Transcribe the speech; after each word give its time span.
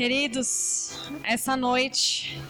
Queridos, 0.00 0.92
essa 1.22 1.54
noite 1.58 2.40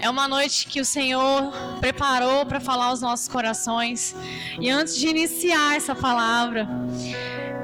é 0.00 0.10
uma 0.10 0.26
noite 0.26 0.66
que 0.66 0.80
o 0.80 0.84
Senhor 0.84 1.52
preparou 1.78 2.44
para 2.44 2.58
falar 2.58 2.86
aos 2.86 3.00
nossos 3.00 3.28
corações. 3.28 4.16
E 4.60 4.68
antes 4.68 4.98
de 4.98 5.06
iniciar 5.06 5.76
essa 5.76 5.94
palavra, 5.94 6.68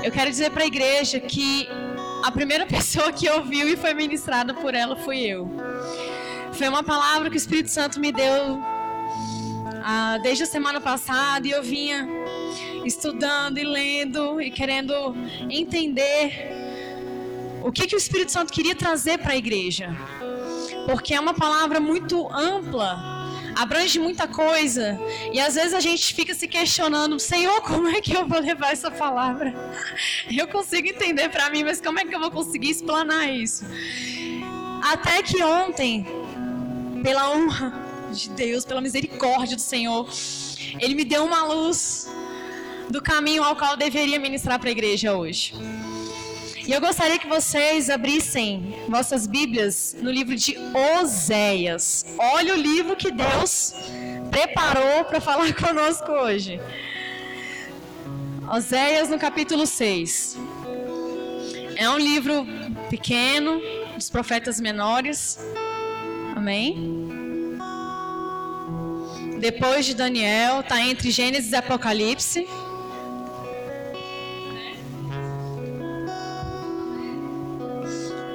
eu 0.05 0.13
quero 0.13 0.31
dizer 0.31 0.53
para 0.53 0.63
a 0.63 0.67
igreja 0.67 1.19
que 1.19 1.67
a 2.23 2.31
primeira 2.31 2.65
pessoa 2.78 3.13
que 3.13 3.28
ouviu 3.28 3.69
e 3.69 3.77
foi 3.77 3.93
ministrada 3.93 4.54
por 4.54 4.72
ela 4.72 4.95
fui 4.95 5.19
eu. 5.22 5.51
Foi 6.53 6.69
uma 6.69 6.85
palavra 6.85 7.29
que 7.29 7.35
o 7.35 7.43
Espírito 7.45 7.71
Santo 7.71 7.99
me 7.99 8.13
deu 8.13 8.63
ah, 9.83 10.17
desde 10.22 10.45
a 10.45 10.47
semana 10.47 10.81
passada 10.81 11.45
e 11.45 11.51
eu 11.51 11.61
vinha 11.61 12.09
estudando 12.85 13.59
e 13.59 13.65
lendo 13.65 14.40
e 14.40 14.49
querendo 14.49 14.95
entender 15.51 16.62
o 17.65 17.73
que, 17.73 17.87
que 17.87 17.95
o 17.95 17.98
Espírito 17.98 18.33
Santo 18.33 18.52
queria 18.52 18.75
trazer 18.75 19.19
para 19.19 19.33
a 19.33 19.37
igreja. 19.37 19.97
Porque 20.87 21.15
é 21.15 21.21
uma 21.21 21.34
palavra 21.34 21.80
muito 21.80 22.29
ampla, 22.33 22.98
abrange 23.55 23.98
muita 23.98 24.27
coisa. 24.27 24.98
E 25.33 25.41
às 25.41 25.55
vezes 25.55 25.75
a 25.75 25.80
gente 25.80 26.15
fica 26.15 26.35
se 26.35 26.48
questionando: 26.48 27.19
Senhor, 27.19 27.61
como 27.62 27.88
é 27.88 28.01
que 28.01 28.15
eu 28.16 28.27
vou 28.27 28.41
levar 28.41 28.73
essa 28.73 28.91
palavra? 28.91 29.55
Eu 30.30 30.48
consigo 30.48 30.88
entender 30.88 31.29
para 31.29 31.51
mim, 31.51 31.62
mas 31.62 31.80
como 31.80 31.98
é 31.98 32.05
que 32.05 32.15
eu 32.15 32.21
vou 32.21 32.30
conseguir 32.30 32.71
explanar 32.71 33.29
isso? 33.30 33.65
Até 34.83 35.23
que 35.23 35.43
ontem, 35.43 36.07
pela 37.02 37.30
honra 37.30 37.73
de 38.13 38.30
Deus, 38.30 38.65
pela 38.65 38.80
misericórdia 38.80 39.57
do 39.57 39.63
Senhor, 39.63 40.09
Ele 40.80 40.95
me 40.95 41.05
deu 41.05 41.24
uma 41.24 41.45
luz 41.45 42.09
do 42.88 43.01
caminho 43.02 43.43
ao 43.43 43.55
qual 43.57 43.73
eu 43.73 43.77
deveria 43.77 44.19
ministrar 44.19 44.59
para 44.59 44.69
a 44.69 44.73
igreja 44.73 45.15
hoje. 45.15 45.55
E 46.65 46.73
eu 46.73 46.80
gostaria 46.80 47.19
que 47.19 47.27
vocês 47.27 47.91
abrissem 47.91 48.75
vossas 48.89 49.27
Bíblias 49.27 49.97
no 50.01 50.11
livro 50.11 50.37
de 50.37 50.57
Oséias. 51.01 52.07
Olha 52.16 52.55
o 52.55 52.57
livro 52.57 52.95
que 52.95 53.10
Deus 53.10 53.74
preparou 54.30 55.05
para 55.05 55.21
falar 55.21 55.52
conosco 55.59 56.13
hoje. 56.13 56.60
Oséias 58.49 59.09
no 59.09 59.18
capítulo 59.18 59.66
6. 59.66 60.38
É 61.74 61.90
um 61.90 61.99
livro 61.99 62.46
pequeno, 62.88 63.60
dos 63.96 64.08
profetas 64.08 64.60
menores. 64.60 65.38
Amém? 66.36 67.02
Depois 69.40 69.84
de 69.84 69.94
Daniel, 69.94 70.60
está 70.60 70.80
entre 70.80 71.10
Gênesis 71.10 71.50
e 71.50 71.56
Apocalipse. 71.56 72.46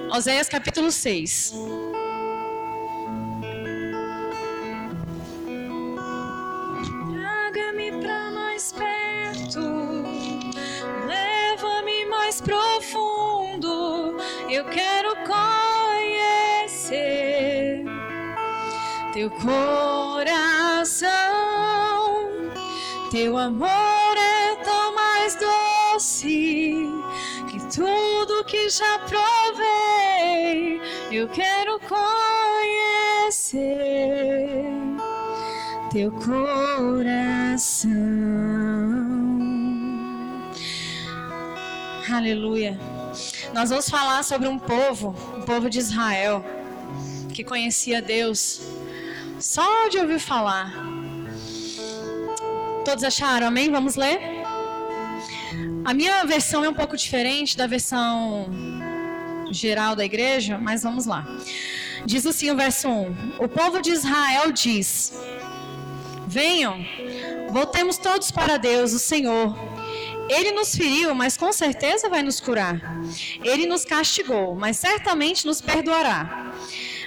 Oséias 0.09 0.47
capítulo 0.47 0.89
6. 0.89 1.53
Traga-me 7.11 7.91
para 8.01 8.31
mais 8.31 8.71
perto, 8.71 9.59
leva-me 11.05 12.05
mais 12.05 12.39
profundo. 12.39 14.17
Eu 14.49 14.63
quero 14.65 15.13
conhecer 15.97 16.87
teu 19.13 19.29
coração, 19.31 21.05
teu 23.11 23.37
amor 23.37 24.17
é 24.17 24.55
tão 24.63 24.95
mais 24.95 25.35
doce 25.35 26.87
tudo 27.77 28.43
que 28.43 28.69
já 28.69 28.97
provei, 28.99 30.81
eu 31.11 31.27
quero 31.29 31.79
conhecer 33.37 33.77
teu 35.91 36.11
coração. 36.11 37.87
Aleluia. 42.11 42.79
Nós 43.53 43.69
vamos 43.69 43.87
falar 43.87 44.23
sobre 44.23 44.47
um 44.47 44.57
povo, 44.57 45.15
o 45.37 45.43
povo 45.43 45.69
de 45.69 45.77
Israel, 45.77 46.43
que 47.31 47.43
conhecia 47.43 48.01
Deus 48.01 48.59
só 49.39 49.87
de 49.87 49.99
ouvir 49.99 50.19
falar. 50.19 50.73
Todos 52.83 53.03
acharam? 53.03 53.45
Amém? 53.47 53.69
Vamos 53.69 53.95
ler? 53.95 54.36
A 55.87 55.93
minha 55.93 56.25
versão 56.25 56.65
é 56.65 56.69
um 56.69 56.73
pouco 56.73 56.97
diferente 56.97 57.55
da 57.55 57.65
versão 57.65 58.45
geral 59.49 59.95
da 59.95 60.03
igreja, 60.03 60.57
mas 60.57 60.83
vamos 60.83 61.05
lá. 61.05 61.25
Diz 62.05 62.25
assim 62.25 62.51
o 62.51 62.57
verso 62.57 62.89
1: 62.89 63.37
O 63.39 63.47
povo 63.47 63.81
de 63.81 63.91
Israel 63.91 64.51
diz: 64.51 65.13
Venham, 66.27 66.85
voltemos 67.51 67.97
todos 67.97 68.31
para 68.31 68.57
Deus, 68.57 68.91
o 68.91 68.99
Senhor. 68.99 69.57
Ele 70.27 70.51
nos 70.51 70.75
feriu, 70.75 71.15
mas 71.15 71.37
com 71.37 71.53
certeza 71.53 72.09
vai 72.09 72.21
nos 72.21 72.41
curar. 72.41 72.81
Ele 73.41 73.65
nos 73.65 73.85
castigou, 73.85 74.55
mas 74.55 74.75
certamente 74.75 75.47
nos 75.47 75.61
perdoará. 75.61 76.51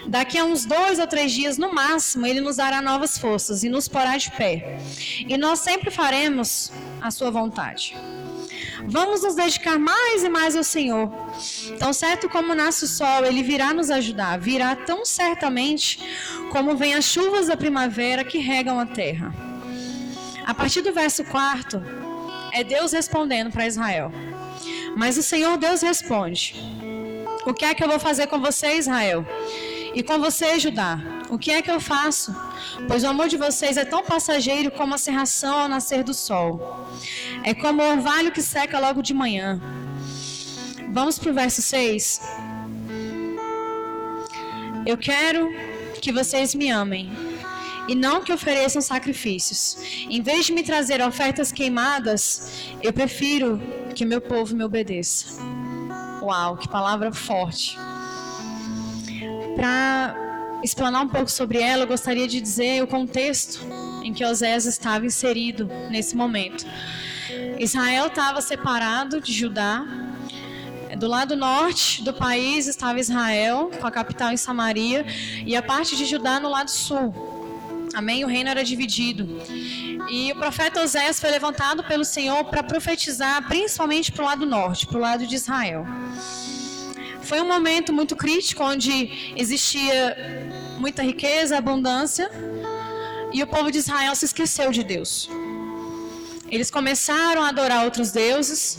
Daqui 0.06 0.38
a 0.38 0.44
uns 0.46 0.64
dois 0.64 0.98
ou 0.98 1.06
três 1.06 1.32
dias 1.32 1.58
no 1.58 1.70
máximo, 1.70 2.24
ele 2.24 2.40
nos 2.40 2.56
dará 2.56 2.80
novas 2.80 3.18
forças 3.18 3.62
e 3.62 3.68
nos 3.68 3.88
porá 3.88 4.16
de 4.16 4.30
pé. 4.30 4.78
E 5.28 5.36
nós 5.36 5.58
sempre 5.58 5.90
faremos 5.90 6.72
a 6.98 7.10
sua 7.10 7.30
vontade. 7.30 7.94
Vamos 8.86 9.22
nos 9.22 9.34
dedicar 9.34 9.78
mais 9.78 10.24
e 10.24 10.28
mais 10.28 10.56
ao 10.56 10.64
Senhor. 10.64 11.10
Tão 11.78 11.92
certo 11.92 12.28
como 12.28 12.54
nasce 12.54 12.84
o 12.84 12.88
sol, 12.88 13.24
ele 13.24 13.42
virá 13.42 13.72
nos 13.72 13.90
ajudar. 13.90 14.38
Virá 14.38 14.74
tão 14.74 15.04
certamente 15.04 15.98
como 16.50 16.76
vem 16.76 16.94
as 16.94 17.04
chuvas 17.04 17.46
da 17.46 17.56
primavera 17.56 18.24
que 18.24 18.38
regam 18.38 18.78
a 18.78 18.86
terra. 18.86 19.34
A 20.46 20.54
partir 20.54 20.82
do 20.82 20.92
verso 20.92 21.24
4, 21.24 21.82
é 22.52 22.64
Deus 22.64 22.92
respondendo 22.92 23.50
para 23.50 23.66
Israel. 23.66 24.12
Mas 24.96 25.16
o 25.16 25.22
Senhor 25.22 25.56
Deus 25.56 25.82
responde: 25.82 26.54
O 27.46 27.54
que 27.54 27.64
é 27.64 27.74
que 27.74 27.84
eu 27.84 27.88
vou 27.88 27.98
fazer 27.98 28.26
com 28.26 28.40
você, 28.40 28.76
Israel? 28.76 29.24
E 29.94 30.02
com 30.02 30.18
você, 30.18 30.58
Judá? 30.58 31.19
O 31.30 31.38
que 31.38 31.52
é 31.52 31.62
que 31.62 31.70
eu 31.70 31.80
faço? 31.80 32.34
Pois 32.88 33.04
o 33.04 33.06
amor 33.06 33.28
de 33.28 33.36
vocês 33.36 33.76
é 33.76 33.84
tão 33.84 34.02
passageiro 34.02 34.70
como 34.72 34.94
a 34.94 34.98
serração 34.98 35.56
ao 35.56 35.68
nascer 35.68 36.02
do 36.02 36.12
sol. 36.12 36.88
É 37.44 37.54
como 37.54 37.80
o 37.82 37.90
orvalho 37.90 38.32
que 38.32 38.42
seca 38.42 38.80
logo 38.80 39.00
de 39.00 39.14
manhã. 39.14 39.60
Vamos 40.92 41.18
para 41.20 41.30
o 41.30 41.34
verso 41.34 41.62
6. 41.62 42.20
Eu 44.84 44.98
quero 44.98 45.48
que 46.02 46.10
vocês 46.10 46.52
me 46.52 46.68
amem 46.68 47.12
e 47.86 47.94
não 47.94 48.24
que 48.24 48.32
ofereçam 48.32 48.82
sacrifícios. 48.82 49.76
Em 50.08 50.20
vez 50.20 50.46
de 50.46 50.52
me 50.52 50.64
trazer 50.64 51.00
ofertas 51.00 51.52
queimadas, 51.52 52.74
eu 52.82 52.92
prefiro 52.92 53.60
que 53.94 54.04
meu 54.04 54.20
povo 54.20 54.56
me 54.56 54.64
obedeça. 54.64 55.26
Uau, 56.22 56.56
que 56.56 56.68
palavra 56.68 57.12
forte. 57.12 57.78
Para 59.54 60.29
explanar 60.62 61.02
um 61.02 61.08
pouco 61.08 61.30
sobre 61.30 61.58
ela, 61.58 61.84
eu 61.84 61.86
gostaria 61.86 62.26
de 62.28 62.40
dizer 62.40 62.82
o 62.82 62.86
contexto 62.86 63.60
em 64.02 64.12
que 64.12 64.24
Osés 64.24 64.66
estava 64.66 65.04
inserido 65.06 65.70
nesse 65.90 66.16
momento. 66.16 66.66
Israel 67.58 68.06
estava 68.06 68.40
separado 68.40 69.20
de 69.20 69.32
Judá. 69.32 69.84
Do 70.98 71.06
lado 71.06 71.36
norte 71.36 72.02
do 72.02 72.12
país 72.12 72.66
estava 72.66 72.98
Israel, 72.98 73.70
com 73.80 73.86
a 73.86 73.90
capital 73.90 74.32
em 74.32 74.36
Samaria, 74.36 75.06
e 75.46 75.54
a 75.54 75.62
parte 75.62 75.96
de 75.96 76.04
Judá 76.04 76.40
no 76.40 76.48
lado 76.48 76.70
sul. 76.70 77.14
Amém? 77.94 78.24
O 78.24 78.28
reino 78.28 78.50
era 78.50 78.64
dividido. 78.64 79.40
E 80.10 80.32
o 80.32 80.36
profeta 80.36 80.82
Osés 80.82 81.20
foi 81.20 81.30
levantado 81.30 81.84
pelo 81.84 82.04
Senhor 82.04 82.44
para 82.44 82.62
profetizar, 82.62 83.46
principalmente 83.46 84.10
para 84.10 84.22
o 84.22 84.26
lado 84.26 84.46
norte, 84.46 84.86
para 84.86 84.96
o 84.96 85.00
lado 85.00 85.26
de 85.26 85.34
Israel. 85.34 85.86
Foi 87.22 87.40
um 87.40 87.46
momento 87.46 87.92
muito 87.92 88.16
crítico 88.16 88.64
onde 88.64 89.34
existia 89.36 90.49
muita 90.80 91.02
riqueza, 91.02 91.58
abundância, 91.58 92.30
e 93.32 93.42
o 93.42 93.46
povo 93.46 93.70
de 93.70 93.78
Israel 93.78 94.14
se 94.16 94.24
esqueceu 94.24 94.72
de 94.72 94.82
Deus. 94.82 95.28
Eles 96.48 96.70
começaram 96.70 97.42
a 97.42 97.48
adorar 97.48 97.84
outros 97.84 98.10
deuses, 98.10 98.78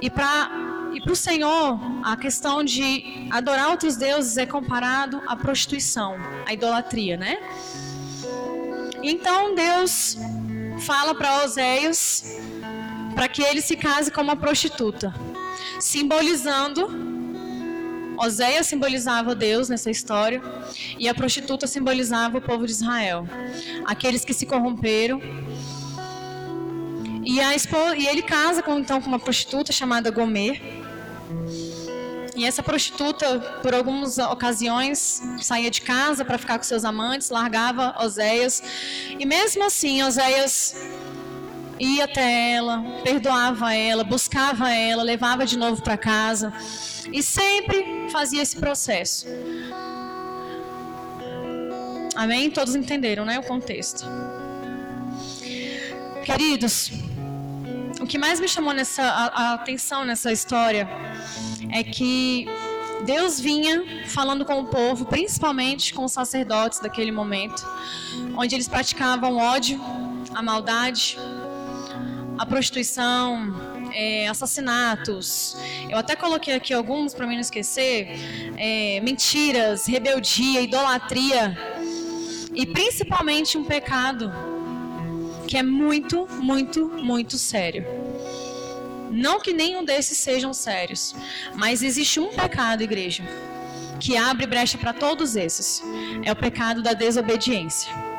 e 0.00 0.10
para 0.10 0.60
e 0.92 1.00
para 1.00 1.12
o 1.12 1.16
Senhor, 1.16 1.80
a 2.04 2.14
questão 2.18 2.62
de 2.62 3.26
adorar 3.30 3.70
outros 3.70 3.96
deuses 3.96 4.36
é 4.36 4.44
comparado 4.44 5.22
à 5.26 5.34
prostituição, 5.34 6.16
à 6.46 6.52
idolatria, 6.52 7.16
né? 7.16 7.38
Então 9.02 9.54
Deus 9.54 10.18
fala 10.80 11.14
para 11.14 11.44
Oséias 11.44 12.38
para 13.14 13.26
que 13.26 13.42
ele 13.42 13.62
se 13.62 13.74
case 13.74 14.10
com 14.10 14.20
uma 14.20 14.36
prostituta, 14.36 15.14
simbolizando 15.80 17.11
Oséias 18.22 18.68
simbolizava 18.68 19.34
Deus 19.34 19.68
nessa 19.68 19.90
história 19.90 20.40
e 20.96 21.08
a 21.08 21.14
prostituta 21.14 21.66
simbolizava 21.66 22.38
o 22.38 22.40
povo 22.40 22.64
de 22.64 22.70
Israel, 22.70 23.26
aqueles 23.84 24.24
que 24.24 24.32
se 24.32 24.46
corromperam. 24.46 25.20
E, 27.24 27.40
a 27.40 27.52
e 27.96 28.06
ele 28.06 28.22
casa 28.22 28.62
com, 28.62 28.78
então 28.78 29.00
com 29.00 29.08
uma 29.08 29.18
prostituta 29.18 29.72
chamada 29.72 30.10
Gomer. 30.10 30.62
E 32.36 32.44
essa 32.44 32.62
prostituta, 32.62 33.40
por 33.60 33.74
algumas 33.74 34.18
ocasiões, 34.18 35.20
saía 35.40 35.70
de 35.70 35.82
casa 35.82 36.24
para 36.24 36.38
ficar 36.38 36.58
com 36.58 36.64
seus 36.64 36.84
amantes, 36.84 37.28
largava 37.28 37.94
Oséias. 38.04 38.62
E 39.18 39.26
mesmo 39.26 39.64
assim, 39.64 40.02
Oséias 40.02 40.74
ia 41.78 42.04
até 42.04 42.52
ela, 42.52 42.82
perdoava 43.02 43.74
ela, 43.74 44.04
buscava 44.04 44.70
ela, 44.70 45.02
levava 45.02 45.44
de 45.44 45.56
novo 45.56 45.82
para 45.82 45.96
casa. 45.96 46.52
E 47.12 47.22
sempre 47.22 48.08
fazia 48.10 48.42
esse 48.42 48.56
processo. 48.56 49.26
Amém? 52.14 52.50
Todos 52.50 52.74
entenderam, 52.74 53.24
né? 53.24 53.38
O 53.38 53.42
contexto. 53.42 54.04
Queridos, 56.24 56.92
o 58.00 58.06
que 58.06 58.18
mais 58.18 58.38
me 58.38 58.48
chamou 58.48 58.72
nessa, 58.72 59.02
a, 59.02 59.26
a 59.26 59.54
atenção 59.54 60.04
nessa 60.04 60.30
história 60.30 60.88
é 61.70 61.82
que 61.82 62.46
Deus 63.04 63.40
vinha 63.40 64.06
falando 64.06 64.44
com 64.44 64.60
o 64.60 64.66
povo, 64.66 65.06
principalmente 65.06 65.92
com 65.92 66.04
os 66.04 66.12
sacerdotes 66.12 66.78
daquele 66.78 67.10
momento, 67.10 67.66
onde 68.36 68.54
eles 68.54 68.68
praticavam 68.68 69.36
ódio, 69.36 69.80
a 70.34 70.42
maldade, 70.42 71.18
a 72.42 72.46
prostituição, 72.46 73.54
é, 73.94 74.26
assassinatos. 74.26 75.56
Eu 75.88 75.96
até 75.96 76.16
coloquei 76.16 76.54
aqui 76.54 76.74
alguns 76.74 77.14
para 77.14 77.24
mim 77.24 77.34
não 77.34 77.40
esquecer: 77.40 78.08
é, 78.56 79.00
mentiras, 79.00 79.86
rebeldia, 79.86 80.60
idolatria 80.60 81.56
e 82.52 82.66
principalmente 82.66 83.56
um 83.56 83.64
pecado 83.64 84.32
que 85.46 85.56
é 85.56 85.62
muito, 85.62 86.26
muito, 86.40 86.88
muito 86.88 87.38
sério. 87.38 87.86
Não 89.08 89.38
que 89.38 89.52
nenhum 89.52 89.84
desses 89.84 90.18
sejam 90.18 90.52
sérios, 90.52 91.14
mas 91.54 91.80
existe 91.80 92.18
um 92.18 92.28
pecado, 92.28 92.82
igreja, 92.82 93.22
que 94.00 94.16
abre 94.16 94.46
brecha 94.48 94.76
para 94.76 94.92
todos 94.92 95.36
esses. 95.36 95.80
É 96.24 96.32
o 96.32 96.36
pecado 96.36 96.82
da 96.82 96.92
desobediência. 96.92 98.11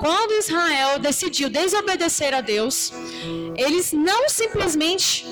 Quando 0.00 0.32
Israel 0.32 0.98
decidiu 0.98 1.48
desobedecer 1.48 2.34
a 2.34 2.40
Deus, 2.40 2.92
eles 3.56 3.92
não 3.92 4.28
simplesmente 4.28 5.26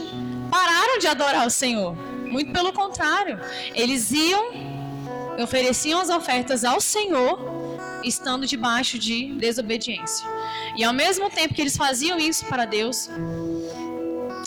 pararam 0.50 0.98
de 0.98 1.06
adorar 1.06 1.46
o 1.46 1.50
Senhor. 1.50 1.94
Muito 2.26 2.52
pelo 2.52 2.72
contrário, 2.72 3.38
eles 3.74 4.10
iam, 4.10 4.50
ofereciam 5.42 6.00
as 6.00 6.08
ofertas 6.08 6.64
ao 6.64 6.80
Senhor 6.80 7.54
estando 8.02 8.46
debaixo 8.46 8.98
de 8.98 9.32
desobediência. 9.34 10.26
E 10.76 10.84
ao 10.84 10.92
mesmo 10.92 11.30
tempo 11.30 11.54
que 11.54 11.60
eles 11.60 11.76
faziam 11.76 12.18
isso 12.18 12.44
para 12.46 12.64
Deus, 12.64 13.08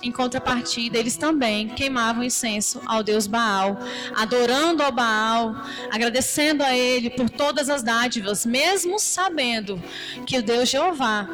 em 0.07 0.11
contrapartida, 0.11 0.97
eles 0.97 1.17
também 1.17 1.67
queimavam 1.67 2.23
incenso 2.23 2.81
ao 2.85 3.03
Deus 3.03 3.27
Baal, 3.27 3.77
adorando 4.15 4.81
ao 4.81 4.91
Baal, 4.91 5.55
agradecendo 5.91 6.63
a 6.63 6.75
ele 6.75 7.09
por 7.09 7.29
todas 7.29 7.69
as 7.69 7.83
dádivas, 7.83 8.45
mesmo 8.45 8.97
sabendo 8.99 9.81
que 10.25 10.37
o 10.37 10.43
Deus 10.43 10.69
Jeová, 10.69 11.27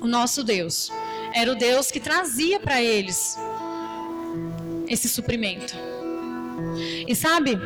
o 0.00 0.06
nosso 0.06 0.42
Deus, 0.42 0.90
era 1.32 1.50
o 1.50 1.54
Deus 1.54 1.90
que 1.90 2.00
trazia 2.00 2.58
para 2.58 2.82
eles 2.82 3.38
esse 4.88 5.08
suprimento. 5.08 5.74
E 7.06 7.14
sabe, 7.14 7.58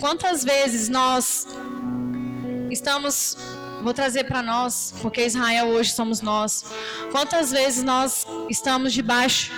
quantas 0.00 0.44
vezes 0.44 0.88
nós 0.88 1.46
estamos 2.70 3.36
vou 3.84 3.92
trazer 3.92 4.24
para 4.24 4.42
nós, 4.42 4.94
porque 5.02 5.22
Israel 5.24 5.66
hoje 5.68 5.92
somos 5.92 6.22
nós. 6.22 6.64
Quantas 7.12 7.52
vezes 7.52 7.84
nós 7.84 8.26
estamos 8.48 8.94
debaixo 8.94 9.52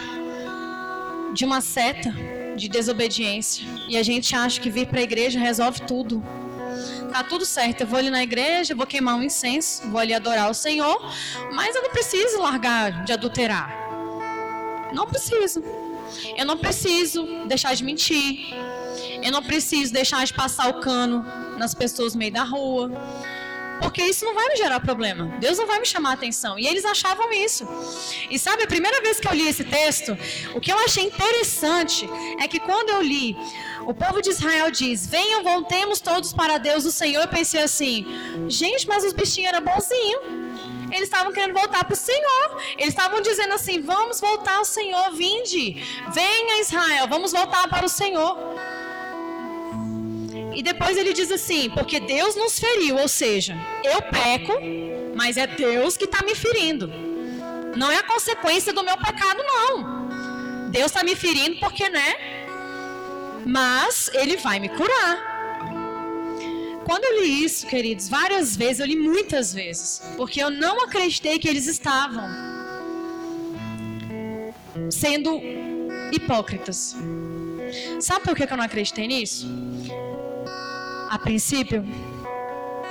de 1.32 1.44
uma 1.44 1.60
seta 1.60 2.12
de 2.56 2.68
desobediência 2.68 3.64
e 3.88 3.96
a 3.96 4.02
gente 4.02 4.34
acha 4.34 4.60
que 4.60 4.68
vir 4.68 4.88
para 4.88 4.98
a 4.98 5.02
igreja 5.02 5.38
resolve 5.38 5.82
tudo. 5.82 6.24
Tá 7.12 7.22
tudo 7.22 7.46
certo, 7.46 7.82
eu 7.82 7.86
vou 7.86 8.00
ali 8.00 8.10
na 8.10 8.22
igreja, 8.22 8.74
vou 8.74 8.86
queimar 8.86 9.14
um 9.14 9.22
incenso, 9.22 9.88
vou 9.88 10.00
ali 10.00 10.12
adorar 10.12 10.50
o 10.50 10.54
Senhor, 10.54 10.98
mas 11.52 11.76
eu 11.76 11.82
não 11.82 11.90
preciso 11.90 12.40
largar 12.40 13.04
de 13.04 13.12
adulterar. 13.12 13.70
Não 14.92 15.06
preciso. 15.06 15.62
Eu 16.36 16.44
não 16.44 16.56
preciso 16.58 17.46
deixar 17.46 17.74
de 17.74 17.84
mentir. 17.84 18.52
Eu 19.22 19.30
não 19.30 19.42
preciso 19.42 19.92
deixar 19.92 20.24
de 20.24 20.34
passar 20.34 20.68
o 20.68 20.80
cano 20.80 21.24
nas 21.58 21.74
pessoas 21.74 22.14
no 22.14 22.18
meio 22.18 22.32
da 22.32 22.42
rua. 22.42 22.90
Porque 23.80 24.02
isso 24.02 24.24
não 24.24 24.34
vai 24.34 24.48
me 24.48 24.56
gerar 24.56 24.80
problema. 24.80 25.26
Deus 25.38 25.58
não 25.58 25.66
vai 25.66 25.78
me 25.78 25.86
chamar 25.86 26.10
a 26.10 26.14
atenção. 26.14 26.58
E 26.58 26.66
eles 26.66 26.84
achavam 26.84 27.30
isso. 27.32 27.66
E 28.30 28.38
sabe, 28.38 28.62
a 28.62 28.66
primeira 28.66 29.00
vez 29.02 29.20
que 29.20 29.28
eu 29.28 29.32
li 29.32 29.48
esse 29.48 29.64
texto, 29.64 30.16
o 30.54 30.60
que 30.60 30.72
eu 30.72 30.78
achei 30.78 31.04
interessante 31.04 32.08
é 32.40 32.48
que 32.48 32.58
quando 32.58 32.90
eu 32.90 33.02
li, 33.02 33.36
o 33.86 33.94
povo 33.94 34.20
de 34.20 34.30
Israel 34.30 34.70
diz: 34.70 35.06
Venham, 35.06 35.42
voltemos 35.42 36.00
todos 36.00 36.32
para 36.32 36.58
Deus, 36.58 36.84
o 36.84 36.90
Senhor. 36.90 37.22
Eu 37.22 37.28
pensei 37.28 37.62
assim: 37.62 38.06
Gente, 38.48 38.86
mas 38.86 39.04
os 39.04 39.12
bichinhos 39.12 39.52
eram 39.52 39.64
bonzinhos. 39.64 40.22
Eles 40.90 41.04
estavam 41.04 41.32
querendo 41.32 41.54
voltar 41.54 41.84
para 41.84 41.94
o 41.94 41.96
Senhor. 41.96 42.62
Eles 42.76 42.88
estavam 42.88 43.20
dizendo 43.20 43.54
assim: 43.54 43.80
Vamos 43.80 44.20
voltar 44.20 44.56
ao 44.58 44.64
Senhor, 44.64 45.12
vinde. 45.12 45.82
Venha, 46.12 46.60
Israel, 46.60 47.06
vamos 47.08 47.32
voltar 47.32 47.68
para 47.68 47.84
o 47.84 47.88
Senhor. 47.88 48.36
E 50.56 50.62
depois 50.62 50.96
ele 50.96 51.12
diz 51.12 51.30
assim: 51.30 51.68
porque 51.68 52.00
Deus 52.00 52.34
nos 52.34 52.58
feriu, 52.58 52.96
ou 52.96 53.06
seja, 53.06 53.54
eu 53.84 54.00
peco, 54.00 54.54
mas 55.14 55.36
é 55.36 55.46
Deus 55.46 55.98
que 55.98 56.06
está 56.06 56.24
me 56.24 56.34
ferindo. 56.34 56.90
Não 57.76 57.90
é 57.90 57.98
a 57.98 58.02
consequência 58.02 58.72
do 58.72 58.82
meu 58.82 58.96
pecado, 58.96 59.42
não. 59.42 60.70
Deus 60.70 60.86
está 60.86 61.04
me 61.04 61.14
ferindo 61.14 61.60
porque, 61.60 61.90
né? 61.90 62.14
Mas 63.44 64.10
Ele 64.14 64.38
vai 64.38 64.58
me 64.58 64.70
curar. 64.70 65.36
Quando 66.86 67.04
eu 67.04 67.20
li 67.20 67.44
isso, 67.44 67.66
queridos, 67.66 68.08
várias 68.08 68.56
vezes, 68.56 68.80
eu 68.80 68.86
li 68.86 68.96
muitas 68.96 69.52
vezes, 69.52 70.00
porque 70.16 70.42
eu 70.42 70.50
não 70.50 70.80
acreditei 70.84 71.38
que 71.38 71.48
eles 71.48 71.66
estavam 71.66 72.26
sendo 74.90 75.38
hipócritas. 76.12 76.96
Sabe 78.00 78.24
por 78.24 78.34
que 78.34 78.44
eu 78.44 78.56
não 78.56 78.64
acreditei 78.64 79.06
nisso? 79.06 79.46
A 81.08 81.18
princípio? 81.18 81.84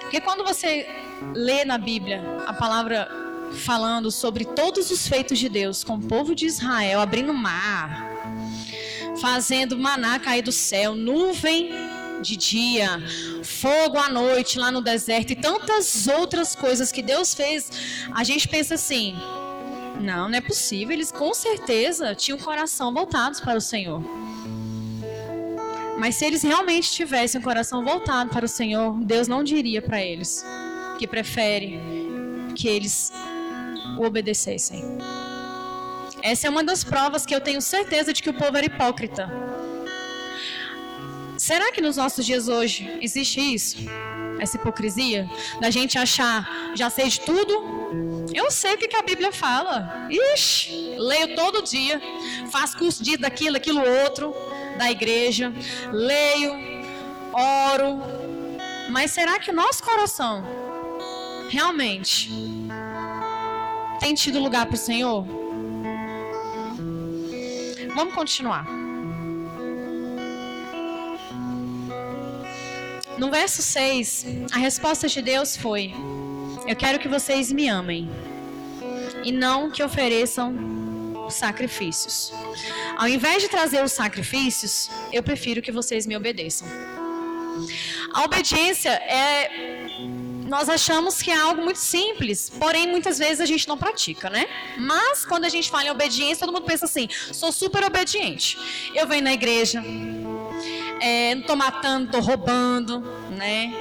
Porque 0.01 0.21
quando 0.21 0.43
você 0.43 0.87
lê 1.33 1.65
na 1.65 1.77
Bíblia 1.77 2.23
a 2.45 2.53
palavra 2.53 3.09
falando 3.65 4.11
sobre 4.11 4.45
todos 4.45 4.91
os 4.91 5.07
feitos 5.07 5.39
de 5.39 5.49
Deus 5.49 5.83
com 5.83 5.95
o 5.95 6.01
povo 6.01 6.35
de 6.35 6.45
Israel, 6.45 6.99
abrindo 6.99 7.33
mar, 7.33 8.05
fazendo 9.21 9.77
maná 9.77 10.19
cair 10.19 10.41
do 10.41 10.51
céu, 10.51 10.95
nuvem 10.95 11.71
de 12.21 12.35
dia, 12.35 13.01
fogo 13.43 13.97
à 13.97 14.09
noite 14.09 14.57
lá 14.57 14.71
no 14.71 14.81
deserto 14.81 15.31
e 15.31 15.35
tantas 15.35 16.07
outras 16.07 16.55
coisas 16.55 16.91
que 16.91 17.01
Deus 17.01 17.33
fez, 17.33 17.71
a 18.13 18.23
gente 18.23 18.47
pensa 18.47 18.75
assim: 18.75 19.15
não, 19.99 20.29
não 20.29 20.37
é 20.37 20.41
possível, 20.41 20.93
eles 20.93 21.11
com 21.11 21.33
certeza 21.33 22.15
tinham 22.15 22.37
o 22.37 22.43
coração 22.43 22.93
voltados 22.93 23.39
para 23.39 23.57
o 23.57 23.61
Senhor. 23.61 24.01
Mas 25.97 26.15
se 26.15 26.25
eles 26.25 26.43
realmente 26.43 26.91
tivessem 26.91 27.39
o 27.39 27.43
coração 27.43 27.83
voltado 27.83 28.29
para 28.29 28.45
o 28.45 28.49
Senhor, 28.49 28.97
Deus 29.03 29.27
não 29.27 29.43
diria 29.43 29.81
para 29.81 30.01
eles 30.01 30.45
que 30.97 31.07
prefere 31.07 31.79
que 32.55 32.67
eles 32.67 33.11
o 33.97 34.05
obedecessem. 34.05 34.83
Essa 36.21 36.47
é 36.47 36.49
uma 36.49 36.63
das 36.63 36.83
provas 36.83 37.25
que 37.25 37.35
eu 37.35 37.41
tenho 37.41 37.61
certeza 37.61 38.11
de 38.11 38.21
que 38.21 38.29
o 38.29 38.33
povo 38.33 38.57
era 38.57 38.65
hipócrita. 38.65 39.31
Será 41.37 41.71
que 41.71 41.81
nos 41.81 41.97
nossos 41.97 42.25
dias 42.25 42.47
hoje 42.47 42.97
existe 43.01 43.39
isso? 43.39 43.77
Essa 44.39 44.57
hipocrisia? 44.57 45.29
Da 45.61 45.69
gente 45.69 45.97
achar, 45.97 46.73
já 46.75 46.89
sei 46.89 47.07
de 47.09 47.21
tudo? 47.21 47.53
Eu 48.33 48.49
sei 48.51 48.73
o 48.73 48.77
que 48.77 48.95
a 48.95 49.01
Bíblia 49.01 49.31
fala. 49.31 50.07
Ixi, 50.09 50.95
leio 50.97 51.35
todo 51.35 51.61
dia, 51.61 52.01
faço 52.51 52.77
curso 52.77 53.03
de 53.03 53.17
daquilo, 53.17 53.57
aquilo 53.57 53.81
outro 54.03 54.33
da 54.77 54.91
igreja, 54.91 55.51
leio, 55.91 56.53
oro, 57.33 58.01
mas 58.89 59.11
será 59.11 59.39
que 59.39 59.51
o 59.51 59.53
nosso 59.53 59.83
coração 59.83 60.43
realmente 61.49 62.29
tem 63.99 64.13
tido 64.13 64.39
lugar 64.39 64.65
para 64.65 64.75
o 64.75 64.77
Senhor? 64.77 65.25
Vamos 67.95 68.13
continuar. 68.13 68.65
No 73.17 73.31
verso 73.31 73.61
6, 73.61 74.25
a 74.51 74.57
resposta 74.57 75.07
de 75.07 75.21
Deus 75.21 75.55
foi: 75.55 75.93
Eu 76.67 76.75
quero 76.75 76.99
que 76.99 77.07
vocês 77.07 77.51
me 77.51 77.69
amem 77.69 78.09
e 79.23 79.31
não 79.31 79.71
que 79.71 79.81
ofereçam 79.81 80.53
sacrifícios. 81.29 82.31
Ao 82.97 83.07
invés 83.07 83.43
de 83.43 83.49
trazer 83.49 83.83
os 83.83 83.91
sacrifícios, 83.91 84.89
eu 85.11 85.21
prefiro 85.21 85.61
que 85.61 85.71
vocês 85.71 86.05
me 86.05 86.15
obedeçam. 86.15 86.67
A 88.13 88.23
obediência 88.23 88.89
é 88.89 89.85
nós 90.45 90.69
achamos 90.69 91.21
que 91.21 91.31
é 91.31 91.35
algo 91.35 91.63
muito 91.63 91.79
simples, 91.79 92.51
porém 92.59 92.87
muitas 92.87 93.17
vezes 93.17 93.41
a 93.41 93.45
gente 93.45 93.67
não 93.67 93.77
pratica, 93.77 94.29
né? 94.29 94.45
Mas 94.77 95.25
quando 95.25 95.45
a 95.45 95.49
gente 95.49 95.69
fala 95.71 95.85
em 95.85 95.89
obediência, 95.89 96.45
todo 96.45 96.53
mundo 96.53 96.65
pensa 96.65 96.85
assim: 96.85 97.07
sou 97.33 97.51
super 97.51 97.83
obediente. 97.83 98.57
Eu 98.93 99.07
venho 99.07 99.23
na 99.23 99.33
igreja, 99.33 99.83
é, 101.01 101.33
não 101.33 101.41
estou 101.41 101.55
matando, 101.55 102.05
estou 102.05 102.21
roubando, 102.21 102.99
né? 103.31 103.73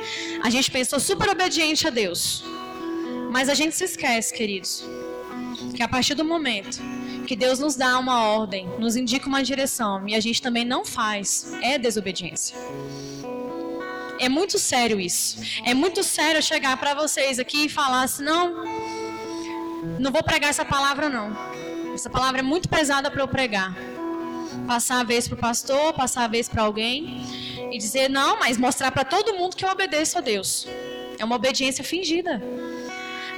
A 0.42 0.49
gente 0.49 0.71
pensa, 0.71 0.90
sou 0.90 1.00
super 1.00 1.28
obediente 1.28 1.87
a 1.87 1.90
Deus. 1.90 2.42
Mas 3.30 3.49
a 3.49 3.54
gente 3.54 3.75
se 3.75 3.85
esquece, 3.85 4.33
queridos, 4.33 4.85
que 5.75 5.83
a 5.83 5.88
partir 5.88 6.14
do 6.14 6.25
momento 6.25 6.80
que 7.24 7.34
Deus 7.34 7.58
nos 7.58 7.74
dá 7.74 7.98
uma 7.98 8.24
ordem, 8.24 8.68
nos 8.78 8.96
indica 8.96 9.26
uma 9.26 9.42
direção 9.42 10.06
e 10.08 10.14
a 10.14 10.20
gente 10.20 10.40
também 10.40 10.64
não 10.64 10.84
faz, 10.84 11.52
é 11.62 11.78
desobediência. 11.78 12.56
É 14.20 14.28
muito 14.28 14.58
sério 14.58 15.00
isso. 15.00 15.38
É 15.64 15.74
muito 15.74 16.02
sério 16.02 16.42
chegar 16.42 16.76
para 16.76 16.94
vocês 16.94 17.38
aqui 17.38 17.66
e 17.66 17.68
falar 17.68 18.04
assim: 18.04 18.22
não, 18.22 18.64
não 19.98 20.12
vou 20.12 20.22
pregar 20.22 20.50
essa 20.50 20.64
palavra, 20.64 21.08
não. 21.08 21.36
Essa 21.94 22.08
palavra 22.10 22.40
é 22.40 22.42
muito 22.42 22.68
pesada 22.68 23.10
para 23.10 23.22
eu 23.22 23.28
pregar. 23.28 23.76
Passar 24.66 25.00
a 25.00 25.04
vez 25.04 25.26
para 25.26 25.34
o 25.34 25.38
pastor, 25.38 25.92
passar 25.94 26.24
a 26.24 26.28
vez 26.28 26.48
para 26.48 26.62
alguém 26.62 27.22
e 27.72 27.78
dizer: 27.78 28.08
não, 28.08 28.38
mas 28.38 28.56
mostrar 28.56 28.92
para 28.92 29.04
todo 29.04 29.34
mundo 29.34 29.56
que 29.56 29.64
eu 29.64 29.70
obedeço 29.70 30.18
a 30.18 30.20
Deus. 30.20 30.66
É 31.18 31.24
uma 31.24 31.36
obediência 31.36 31.84
fingida. 31.84 32.42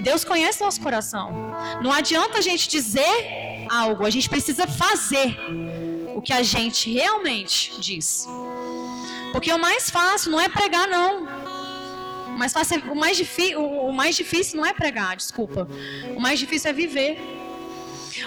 Deus 0.00 0.24
conhece 0.24 0.62
nosso 0.62 0.80
coração. 0.80 1.54
Não 1.82 1.90
adianta 1.92 2.38
a 2.38 2.40
gente 2.42 2.68
dizer 2.68 3.45
algo, 3.68 4.04
a 4.06 4.10
gente 4.10 4.28
precisa 4.28 4.66
fazer 4.66 5.36
o 6.14 6.22
que 6.22 6.32
a 6.32 6.42
gente 6.42 6.92
realmente 6.92 7.78
diz. 7.80 8.26
Porque 9.32 9.52
o 9.52 9.58
mais 9.58 9.90
fácil 9.90 10.30
não 10.30 10.40
é 10.40 10.48
pregar, 10.48 10.88
não. 10.88 11.24
O 12.34 12.38
mais, 12.38 12.52
fácil, 12.52 12.76
é, 12.76 12.90
o, 12.90 12.94
mais 12.94 13.20
o 13.56 13.92
mais 13.92 14.16
difícil 14.16 14.58
não 14.58 14.66
é 14.66 14.72
pregar, 14.72 15.16
desculpa. 15.16 15.68
O 16.14 16.20
mais 16.20 16.38
difícil 16.38 16.70
é 16.70 16.72
viver. 16.72 17.18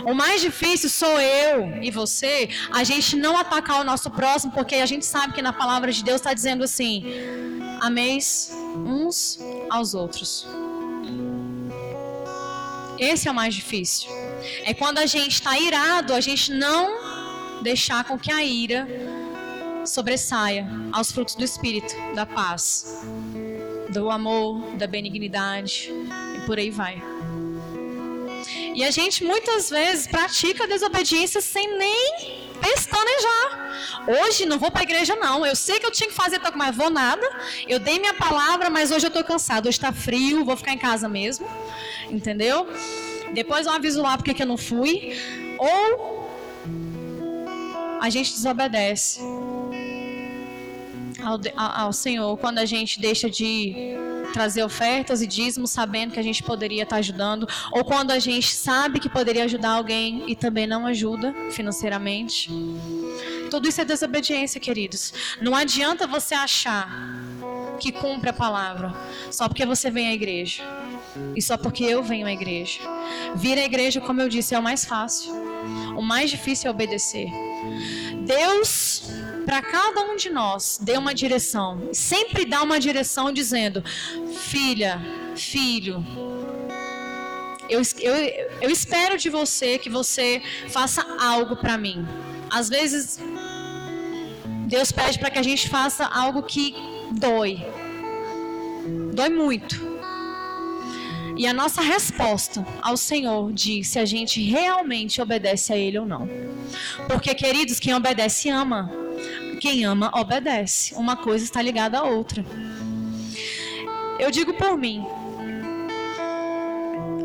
O 0.06 0.14
mais 0.14 0.42
difícil 0.42 0.90
sou 0.90 1.20
eu 1.20 1.82
e 1.82 1.90
você, 1.90 2.50
a 2.72 2.84
gente 2.84 3.16
não 3.16 3.36
atacar 3.38 3.82
o 3.82 3.84
nosso 3.84 4.10
próximo, 4.12 4.52
porque 4.52 4.76
a 4.76 4.86
gente 4.86 5.06
sabe 5.06 5.34
que 5.34 5.42
na 5.42 5.52
palavra 5.52 5.92
de 5.92 6.04
Deus 6.04 6.18
está 6.22 6.34
dizendo 6.34 6.64
assim: 6.64 7.04
ameis 7.82 8.52
uns 8.76 9.40
aos 9.70 9.94
outros. 9.94 10.48
Esse 13.00 13.28
é 13.28 13.32
o 13.32 13.34
mais 13.34 13.56
difícil. 13.56 14.10
É 14.64 14.74
quando 14.74 15.00
a 15.00 15.06
gente 15.06 15.34
está 15.34 15.58
irado, 15.60 16.14
a 16.14 16.22
gente 16.22 16.52
não 16.52 17.62
deixar 17.62 18.04
com 18.04 18.18
que 18.18 18.32
a 18.32 18.44
ira 18.44 18.88
sobressaia 19.86 20.68
aos 20.92 21.12
frutos 21.12 21.36
do 21.36 21.44
Espírito, 21.44 21.94
da 22.16 22.26
paz, 22.26 23.02
do 23.90 24.10
amor, 24.10 24.76
da 24.76 24.88
benignidade 24.88 25.90
e 26.38 26.46
por 26.46 26.58
aí 26.58 26.70
vai. 26.70 27.02
E 28.76 28.84
a 28.84 28.92
gente 28.92 29.24
muitas 29.24 29.70
vezes 29.70 30.08
pratica 30.08 30.64
a 30.64 30.68
desobediência 30.68 31.42
sem 31.42 31.78
nem 31.78 32.50
pestanejar. 32.62 34.06
Hoje 34.08 34.46
não 34.46 34.58
vou 34.58 34.72
para 34.72 34.82
a 34.82 34.84
igreja 34.84 35.16
não. 35.16 35.46
Eu 35.46 35.56
sei 35.56 35.80
que 35.80 35.86
eu 35.86 35.92
tinha 35.92 36.10
que 36.10 36.16
fazer, 36.16 36.40
mas 36.56 36.76
vou 36.76 36.90
nada. 36.90 37.28
Eu 37.68 37.80
dei 37.80 38.00
minha 38.00 38.14
palavra, 38.14 38.70
mas 38.70 38.92
hoje 38.92 39.06
eu 39.06 39.10
estou 39.10 39.24
cansado. 39.24 39.68
Hoje 39.68 39.78
está 39.78 39.92
frio, 39.92 40.46
vou 40.46 40.56
ficar 40.56 40.74
em 40.74 40.78
casa 40.78 41.10
mesmo. 41.10 41.48
Entendeu? 42.10 42.68
Depois 43.34 43.66
eu 43.66 43.74
aviso 43.74 44.02
lá 44.02 44.18
porque 44.18 44.34
que 44.34 44.44
eu 44.44 44.48
não 44.48 44.58
fui. 44.58 45.18
Ou 45.58 46.30
a 48.02 48.10
gente 48.10 48.32
desobedece 48.32 49.20
ao, 51.22 51.40
ao 51.58 51.94
Senhor 51.94 52.38
quando 52.38 52.60
a 52.60 52.66
gente 52.66 53.00
deixa 53.00 53.30
de 53.30 53.76
trazer 54.34 54.64
ofertas 54.64 55.22
e 55.22 55.28
dízimos 55.28 55.72
sabendo 55.72 56.14
que 56.14 56.20
a 56.20 56.24
gente 56.24 56.44
poderia 56.44 56.84
estar 56.84 56.98
ajudando, 56.98 57.48
ou 57.72 57.84
quando 57.84 58.12
a 58.12 58.20
gente 58.20 58.54
sabe 58.54 59.00
que 59.00 59.10
poderia 59.10 59.44
ajudar 59.46 59.72
alguém 59.72 60.24
e 60.28 60.36
também 60.36 60.68
não 60.68 60.86
ajuda 60.86 61.34
financeiramente. 61.52 62.50
Tudo 63.50 63.68
isso 63.68 63.82
é 63.82 63.86
desobediência, 63.86 64.60
queridos. 64.60 65.14
Não 65.42 65.56
adianta 65.56 66.06
você 66.06 66.36
achar 66.36 66.88
que 67.80 67.92
cumpre 67.92 68.30
a 68.30 68.34
palavra 68.34 68.94
só 69.32 69.48
porque 69.48 69.66
você 69.66 69.90
vem 69.90 70.10
à 70.10 70.14
igreja 70.14 70.64
e 71.36 71.42
só 71.42 71.58
porque 71.58 71.84
eu 71.84 72.04
venho 72.04 72.28
à 72.28 72.32
igreja. 72.32 72.80
Vir 73.36 73.58
à 73.58 73.64
igreja, 73.64 74.00
como 74.00 74.22
eu 74.22 74.30
disse, 74.30 74.54
é 74.54 74.60
o 74.60 74.64
mais 74.64 74.86
fácil. 74.86 75.34
O 75.98 76.02
mais 76.02 76.30
difícil 76.30 76.68
é 76.68 76.72
obedecer. 76.72 77.30
Deus 78.26 79.04
para 79.46 79.62
cada 79.62 80.02
um 80.04 80.16
de 80.16 80.30
nós 80.30 80.78
dê 80.80 80.98
uma 80.98 81.14
direção. 81.14 81.90
Sempre 81.92 82.46
dá 82.46 82.62
uma 82.62 82.80
direção 82.80 83.32
dizendo: 83.32 83.84
filha, 84.38 85.02
filho, 85.36 86.06
eu, 87.70 87.82
eu, 88.00 88.16
eu 88.62 88.70
espero 88.70 89.18
de 89.18 89.30
você 89.30 89.78
que 89.78 89.90
você 89.90 90.42
faça 90.70 91.06
algo 91.20 91.56
para 91.56 91.78
mim. 91.78 92.06
Às 92.50 92.70
vezes, 92.70 93.20
Deus 94.68 94.92
pede 94.92 95.18
para 95.20 95.30
que 95.30 95.40
a 95.40 95.44
gente 95.44 95.70
faça 95.70 96.06
algo 96.06 96.44
que 96.44 96.76
dói. 97.12 97.66
Dói 99.14 99.30
muito. 99.30 99.90
E 101.38 101.48
a 101.48 101.54
nossa 101.54 101.82
resposta 101.82 102.66
ao 102.82 102.98
Senhor 102.98 103.54
diz 103.54 103.88
se 103.88 104.00
a 104.00 104.06
gente 104.06 104.42
realmente 104.42 105.22
obedece 105.22 105.72
a 105.72 105.78
Ele 105.78 105.98
ou 105.98 106.06
não. 106.06 106.28
Porque, 107.08 107.34
queridos, 107.34 107.80
quem 107.80 107.94
obedece 107.94 108.50
ama. 108.50 108.92
Quem 109.62 109.86
ama, 109.86 110.12
obedece. 110.14 110.94
Uma 110.96 111.16
coisa 111.16 111.46
está 111.46 111.62
ligada 111.62 112.00
à 112.00 112.04
outra. 112.04 112.46
Eu 114.20 114.30
digo 114.32 114.54
por 114.54 114.78
mim. 114.78 115.06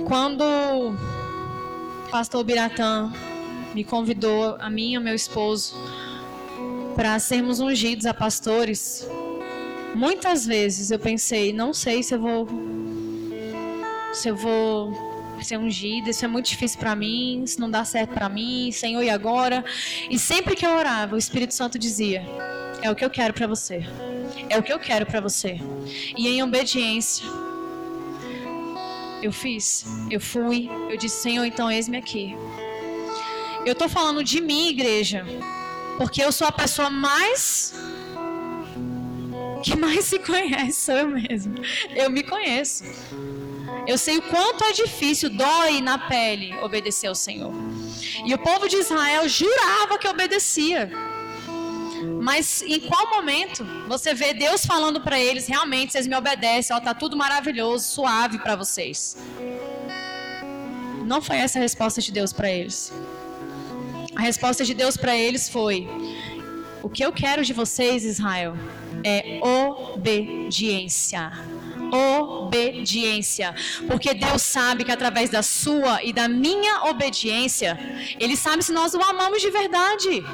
Quando 0.07 0.45
o 0.45 2.11
pastor 2.11 2.45
Biratã 2.45 3.13
me 3.75 3.83
convidou, 3.83 4.57
a 4.61 4.71
mim 4.71 4.93
e 4.93 4.97
ao 4.97 5.03
meu 5.03 5.15
esposo, 5.15 5.75
para 6.95 7.19
sermos 7.19 7.59
ungidos 7.59 8.07
a 8.07 8.15
pastores, 8.15 9.09
muitas 9.95 10.47
vezes 10.47 10.91
eu 10.91 10.99
pensei, 10.99 11.53
não 11.53 11.73
sei 11.73 12.03
se 12.03 12.15
eu 12.15 12.21
vou 12.21 12.49
se 14.13 14.29
eu 14.29 14.37
vou 14.37 14.93
ser 15.43 15.59
ungida, 15.59 16.11
isso 16.11 16.25
é 16.25 16.29
muito 16.29 16.49
difícil 16.49 16.79
para 16.79 16.95
mim, 16.95 17.43
isso 17.43 17.61
não 17.61 17.71
dá 17.71 17.85
certo 17.85 18.15
para 18.15 18.29
mim, 18.29 18.71
Senhor, 18.73 19.03
e 19.03 19.11
agora? 19.11 19.65
E 20.09 20.19
sempre 20.19 20.55
que 20.57 20.65
eu 20.65 20.71
orava, 20.71 21.15
o 21.15 21.19
Espírito 21.19 21.53
Santo 21.53 21.79
dizia: 21.79 22.25
É 22.83 22.91
o 22.91 22.95
que 22.95 23.05
eu 23.05 23.11
quero 23.11 23.35
para 23.35 23.47
você. 23.47 23.85
É 24.49 24.59
o 24.59 24.63
que 24.63 24.73
eu 24.73 24.79
quero 24.79 25.07
para 25.07 25.21
você. 25.21 25.61
E 26.17 26.29
em 26.29 26.43
obediência, 26.43 27.25
eu 29.23 29.33
fiz, 29.33 29.85
eu 30.11 30.21
fui, 30.21 30.71
eu 30.91 30.97
disse: 30.97 31.23
Senhor, 31.23 31.45
então 31.45 31.71
eis-me 31.71 31.97
aqui. 31.97 32.37
Eu 33.67 33.73
estou 33.73 33.89
falando 33.89 34.23
de 34.23 34.41
mim, 34.41 34.69
igreja, 34.69 35.25
porque 35.97 36.23
eu 36.23 36.31
sou 36.31 36.47
a 36.47 36.53
pessoa 36.53 36.91
mais 36.91 37.73
que 39.65 39.75
mais 39.77 40.05
se 40.05 40.19
conhece, 40.19 40.81
sou 40.87 40.95
eu 40.95 41.09
mesmo. 41.09 41.55
Eu 41.97 42.11
me 42.11 42.23
conheço. 42.23 42.85
Eu 43.87 43.97
sei 43.97 44.19
o 44.19 44.23
quanto 44.23 44.63
é 44.63 44.73
difícil, 44.73 45.31
dói 45.31 45.81
na 45.81 45.99
pele 45.99 46.55
obedecer 46.63 47.07
ao 47.07 47.15
Senhor. 47.15 47.53
E 48.27 48.35
o 48.35 48.39
povo 48.39 48.69
de 48.69 48.77
Israel 48.77 49.27
jurava 49.27 49.99
que 49.99 50.07
obedecia. 50.07 50.91
Mas 52.21 52.63
em 52.63 52.81
qual 52.81 53.09
momento 53.09 53.67
você 53.89 54.13
vê 54.13 54.35
Deus 54.35 54.67
falando 54.67 55.01
para 55.01 55.19
eles, 55.19 55.47
realmente 55.47 55.93
vocês 55.93 56.07
me 56.07 56.17
obedecem, 56.17 56.77
ó, 56.77 56.81
tá 56.81 56.93
tudo 56.93 57.17
maravilhoso, 57.17 57.85
suave 57.87 58.39
para 58.39 58.57
vocês? 58.57 59.17
Não 61.07 61.23
foi 61.23 61.37
essa 61.37 61.59
a 61.59 61.63
resposta 61.63 62.01
de 62.03 62.13
Deus 62.13 62.33
para 62.33 62.51
eles. 62.51 62.93
A 64.15 64.21
resposta 64.21 64.65
de 64.65 64.75
Deus 64.75 64.97
para 64.97 65.17
eles 65.17 65.49
foi: 65.49 65.89
O 66.83 66.89
que 66.89 67.05
eu 67.05 67.13
quero 67.13 67.43
de 67.45 67.53
vocês, 67.53 68.05
Israel, 68.05 68.57
é 69.05 69.39
obediência 69.43 71.31
obediência. 71.95 73.55
Porque 73.87 74.15
Deus 74.15 74.43
sabe 74.43 74.85
que 74.85 74.93
através 74.93 75.31
da 75.31 75.43
sua 75.43 76.03
e 76.03 76.13
da 76.13 76.29
minha 76.29 76.85
obediência, 76.85 77.79
Ele 78.19 78.37
sabe 78.37 78.63
se 78.63 78.73
nós 78.73 78.95
o 78.95 79.03
amamos 79.03 79.41
de 79.41 79.51
verdade. 79.51 80.25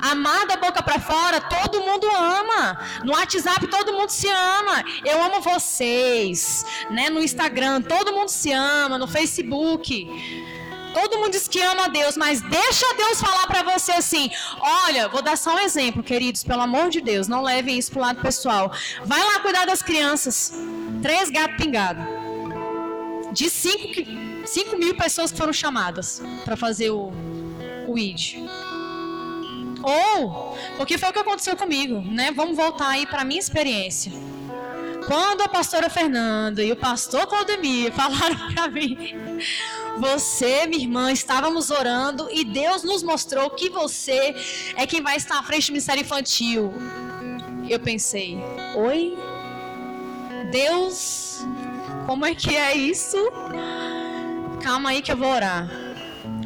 Amar 0.00 0.46
da 0.46 0.56
boca 0.56 0.82
para 0.82 1.00
fora, 1.00 1.40
todo 1.40 1.80
mundo 1.80 2.06
ama. 2.10 2.78
No 3.04 3.12
WhatsApp, 3.12 3.66
todo 3.68 3.92
mundo 3.92 4.10
se 4.10 4.28
ama. 4.28 4.84
Eu 5.04 5.22
amo 5.22 5.40
vocês. 5.40 6.64
Né? 6.90 7.08
No 7.08 7.22
Instagram, 7.22 7.80
todo 7.80 8.12
mundo 8.12 8.28
se 8.28 8.52
ama. 8.52 8.98
No 8.98 9.06
Facebook. 9.06 10.06
Todo 10.94 11.18
mundo 11.18 11.32
diz 11.32 11.48
que 11.48 11.60
ama 11.60 11.88
Deus, 11.88 12.16
mas 12.16 12.40
deixa 12.40 12.86
Deus 12.94 13.20
falar 13.20 13.46
para 13.48 13.62
você 13.64 13.92
assim: 13.92 14.30
olha, 14.60 15.08
vou 15.08 15.20
dar 15.20 15.36
só 15.36 15.56
um 15.56 15.58
exemplo, 15.58 16.02
queridos, 16.02 16.44
pelo 16.44 16.62
amor 16.62 16.88
de 16.88 17.00
Deus, 17.00 17.26
não 17.26 17.42
levem 17.42 17.76
isso 17.76 17.90
pro 17.90 18.00
lado 18.00 18.22
pessoal. 18.22 18.72
Vai 19.04 19.20
lá 19.20 19.40
cuidar 19.40 19.66
das 19.66 19.82
crianças. 19.82 20.52
Três 21.02 21.28
gatos 21.30 21.56
pingados. 21.56 22.04
De 23.32 23.50
cinco, 23.50 23.86
cinco 24.46 24.76
mil 24.76 24.96
pessoas 24.96 25.32
que 25.32 25.38
foram 25.38 25.52
chamadas 25.52 26.22
para 26.44 26.56
fazer 26.56 26.90
o, 26.90 27.12
o 27.88 27.98
ID. 27.98 28.36
Ou, 29.82 30.56
porque 30.78 30.96
foi 30.96 31.10
o 31.10 31.12
que 31.12 31.18
aconteceu 31.18 31.56
comigo, 31.56 32.00
né? 32.00 32.30
Vamos 32.30 32.56
voltar 32.56 32.88
aí 32.88 33.06
para 33.06 33.24
minha 33.24 33.40
experiência. 33.40 34.12
Quando 35.06 35.42
a 35.42 35.48
pastora 35.48 35.90
Fernanda 35.90 36.62
e 36.62 36.72
o 36.72 36.76
pastor 36.76 37.26
Claudemir 37.26 37.92
falaram 37.92 38.36
para 38.54 38.68
mim, 38.68 38.96
você, 39.98 40.66
minha 40.66 40.82
irmã, 40.82 41.12
estávamos 41.12 41.70
orando 41.70 42.28
e 42.30 42.44
Deus 42.44 42.82
nos 42.82 43.02
mostrou 43.02 43.50
que 43.50 43.68
você 43.68 44.34
é 44.76 44.86
quem 44.86 45.02
vai 45.02 45.16
estar 45.16 45.38
à 45.38 45.42
frente 45.42 45.66
do 45.66 45.72
Ministério 45.72 46.00
Infantil. 46.02 46.72
Eu 47.68 47.80
pensei, 47.80 48.38
oi? 48.74 49.16
Deus, 50.50 51.44
como 52.06 52.24
é 52.24 52.34
que 52.34 52.56
é 52.56 52.74
isso? 52.76 53.16
Calma 54.62 54.90
aí 54.90 55.02
que 55.02 55.12
eu 55.12 55.16
vou 55.16 55.30
orar. 55.30 55.68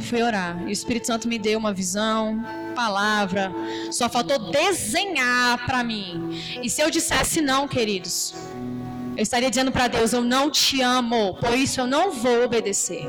Fui 0.02 0.22
orar. 0.22 0.60
E 0.62 0.66
o 0.66 0.70
Espírito 0.70 1.06
Santo 1.06 1.28
me 1.28 1.38
deu 1.38 1.58
uma 1.58 1.72
visão, 1.72 2.44
palavra. 2.78 3.52
Só 3.90 4.08
faltou 4.08 4.38
desenhar 4.52 5.66
para 5.66 5.82
mim. 5.82 6.40
E 6.62 6.70
se 6.70 6.80
eu 6.80 6.88
dissesse 6.88 7.40
não, 7.40 7.66
queridos, 7.66 8.32
eu 9.16 9.22
estaria 9.22 9.50
dizendo 9.50 9.72
para 9.72 9.88
Deus: 9.88 10.12
Eu 10.12 10.22
não 10.22 10.48
te 10.48 10.80
amo, 10.80 11.34
por 11.34 11.54
isso 11.54 11.80
eu 11.80 11.88
não 11.88 12.12
vou 12.12 12.44
obedecer. 12.44 13.04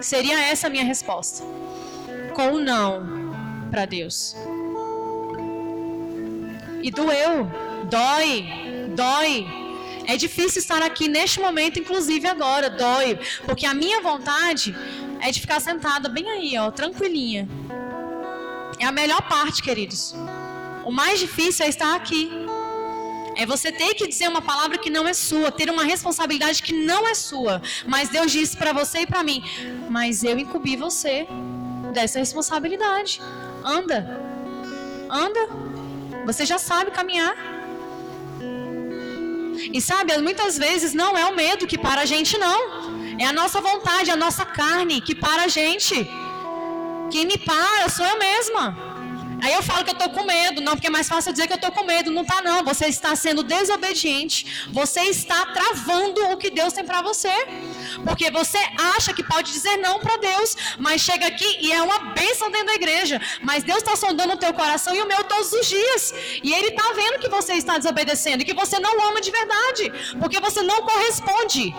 Seria 0.00 0.38
essa 0.50 0.68
a 0.68 0.70
minha 0.70 0.84
resposta. 0.84 1.44
Com 2.36 2.52
o 2.52 2.60
não 2.60 2.92
para 3.72 3.84
Deus. 3.86 4.36
E 6.80 6.90
doeu, 6.90 7.50
dói, 7.90 8.46
dói. 8.94 9.34
É 10.06 10.16
difícil 10.16 10.60
estar 10.60 10.82
aqui 10.82 11.08
neste 11.08 11.40
momento, 11.40 11.78
inclusive 11.78 12.26
agora, 12.26 12.68
dói, 12.68 13.18
porque 13.44 13.66
a 13.66 13.74
minha 13.74 14.00
vontade 14.00 14.74
é 15.20 15.30
de 15.30 15.40
ficar 15.40 15.60
sentada 15.60 16.08
bem 16.08 16.28
aí, 16.28 16.58
ó, 16.58 16.70
tranquilinha. 16.70 17.48
É 18.78 18.84
a 18.84 18.92
melhor 18.92 19.22
parte, 19.22 19.62
queridos. 19.62 20.14
O 20.84 20.90
mais 20.90 21.18
difícil 21.20 21.64
é 21.66 21.68
estar 21.68 21.94
aqui. 21.94 22.30
É 23.36 23.46
você 23.46 23.72
ter 23.72 23.94
que 23.94 24.06
dizer 24.06 24.28
uma 24.28 24.42
palavra 24.42 24.76
que 24.76 24.90
não 24.90 25.08
é 25.08 25.14
sua, 25.14 25.50
ter 25.50 25.70
uma 25.70 25.84
responsabilidade 25.84 26.62
que 26.62 26.72
não 26.72 27.06
é 27.06 27.14
sua. 27.14 27.62
Mas 27.86 28.08
Deus 28.08 28.30
disse 28.30 28.56
para 28.56 28.72
você 28.72 29.00
e 29.00 29.06
para 29.06 29.22
mim: 29.22 29.42
Mas 29.88 30.22
eu 30.22 30.38
incumbi 30.38 30.76
você 30.76 31.26
dessa 31.92 32.18
responsabilidade. 32.18 33.20
Anda, 33.64 34.20
anda. 35.10 35.48
Você 36.26 36.44
já 36.44 36.58
sabe 36.58 36.90
caminhar. 36.90 37.34
E 39.72 39.80
sabe, 39.80 40.16
muitas 40.18 40.58
vezes 40.58 40.92
não 40.92 41.16
é 41.16 41.24
o 41.26 41.36
medo 41.36 41.66
que 41.66 41.78
para 41.78 42.02
a 42.02 42.04
gente, 42.04 42.36
não. 42.36 42.92
É 43.18 43.26
a 43.26 43.32
nossa 43.32 43.60
vontade, 43.60 44.10
a 44.10 44.16
nossa 44.16 44.44
carne 44.44 45.00
que 45.00 45.14
para 45.14 45.44
a 45.44 45.48
gente. 45.48 45.94
Quem 47.12 47.26
me 47.26 47.36
para 47.36 47.88
sou 47.90 48.06
eu 48.06 48.18
mesma. 48.18 48.64
Aí 49.42 49.52
eu 49.52 49.62
falo 49.62 49.84
que 49.84 49.90
eu 49.90 49.98
estou 49.98 50.08
com 50.08 50.22
medo, 50.24 50.60
não, 50.60 50.74
porque 50.74 50.86
é 50.86 50.90
mais 50.90 51.08
fácil 51.08 51.32
dizer 51.32 51.46
que 51.48 51.52
eu 51.52 51.56
estou 51.56 51.72
com 51.72 51.84
medo. 51.84 52.12
Não 52.12 52.22
está 52.22 52.40
não, 52.40 52.64
você 52.64 52.86
está 52.86 53.14
sendo 53.16 53.42
desobediente. 53.42 54.68
Você 54.70 55.00
está 55.00 55.44
travando 55.46 56.20
o 56.30 56.36
que 56.36 56.48
Deus 56.48 56.72
tem 56.72 56.84
para 56.84 57.02
você. 57.02 57.34
Porque 58.06 58.30
você 58.30 58.60
acha 58.96 59.12
que 59.12 59.24
pode 59.32 59.52
dizer 59.52 59.76
não 59.78 59.98
para 59.98 60.16
Deus, 60.16 60.56
mas 60.78 61.02
chega 61.02 61.26
aqui 61.26 61.58
e 61.60 61.72
é 61.72 61.82
uma 61.82 61.98
bênção 62.20 62.50
dentro 62.52 62.68
da 62.68 62.74
igreja. 62.74 63.20
Mas 63.42 63.64
Deus 63.64 63.78
está 63.78 63.96
sondando 63.96 64.34
o 64.34 64.36
teu 64.44 64.54
coração 64.54 64.94
e 64.94 65.02
o 65.02 65.08
meu 65.08 65.22
todos 65.24 65.52
os 65.52 65.66
dias. 65.68 66.14
E 66.42 66.54
Ele 66.54 66.68
está 66.68 66.86
vendo 66.94 67.18
que 67.18 67.28
você 67.28 67.54
está 67.54 67.76
desobedecendo 67.76 68.42
e 68.42 68.46
que 68.46 68.54
você 68.54 68.78
não 68.78 68.94
ama 69.08 69.20
de 69.20 69.32
verdade. 69.32 69.92
Porque 70.20 70.38
você 70.40 70.62
não 70.62 70.82
corresponde 70.82 71.74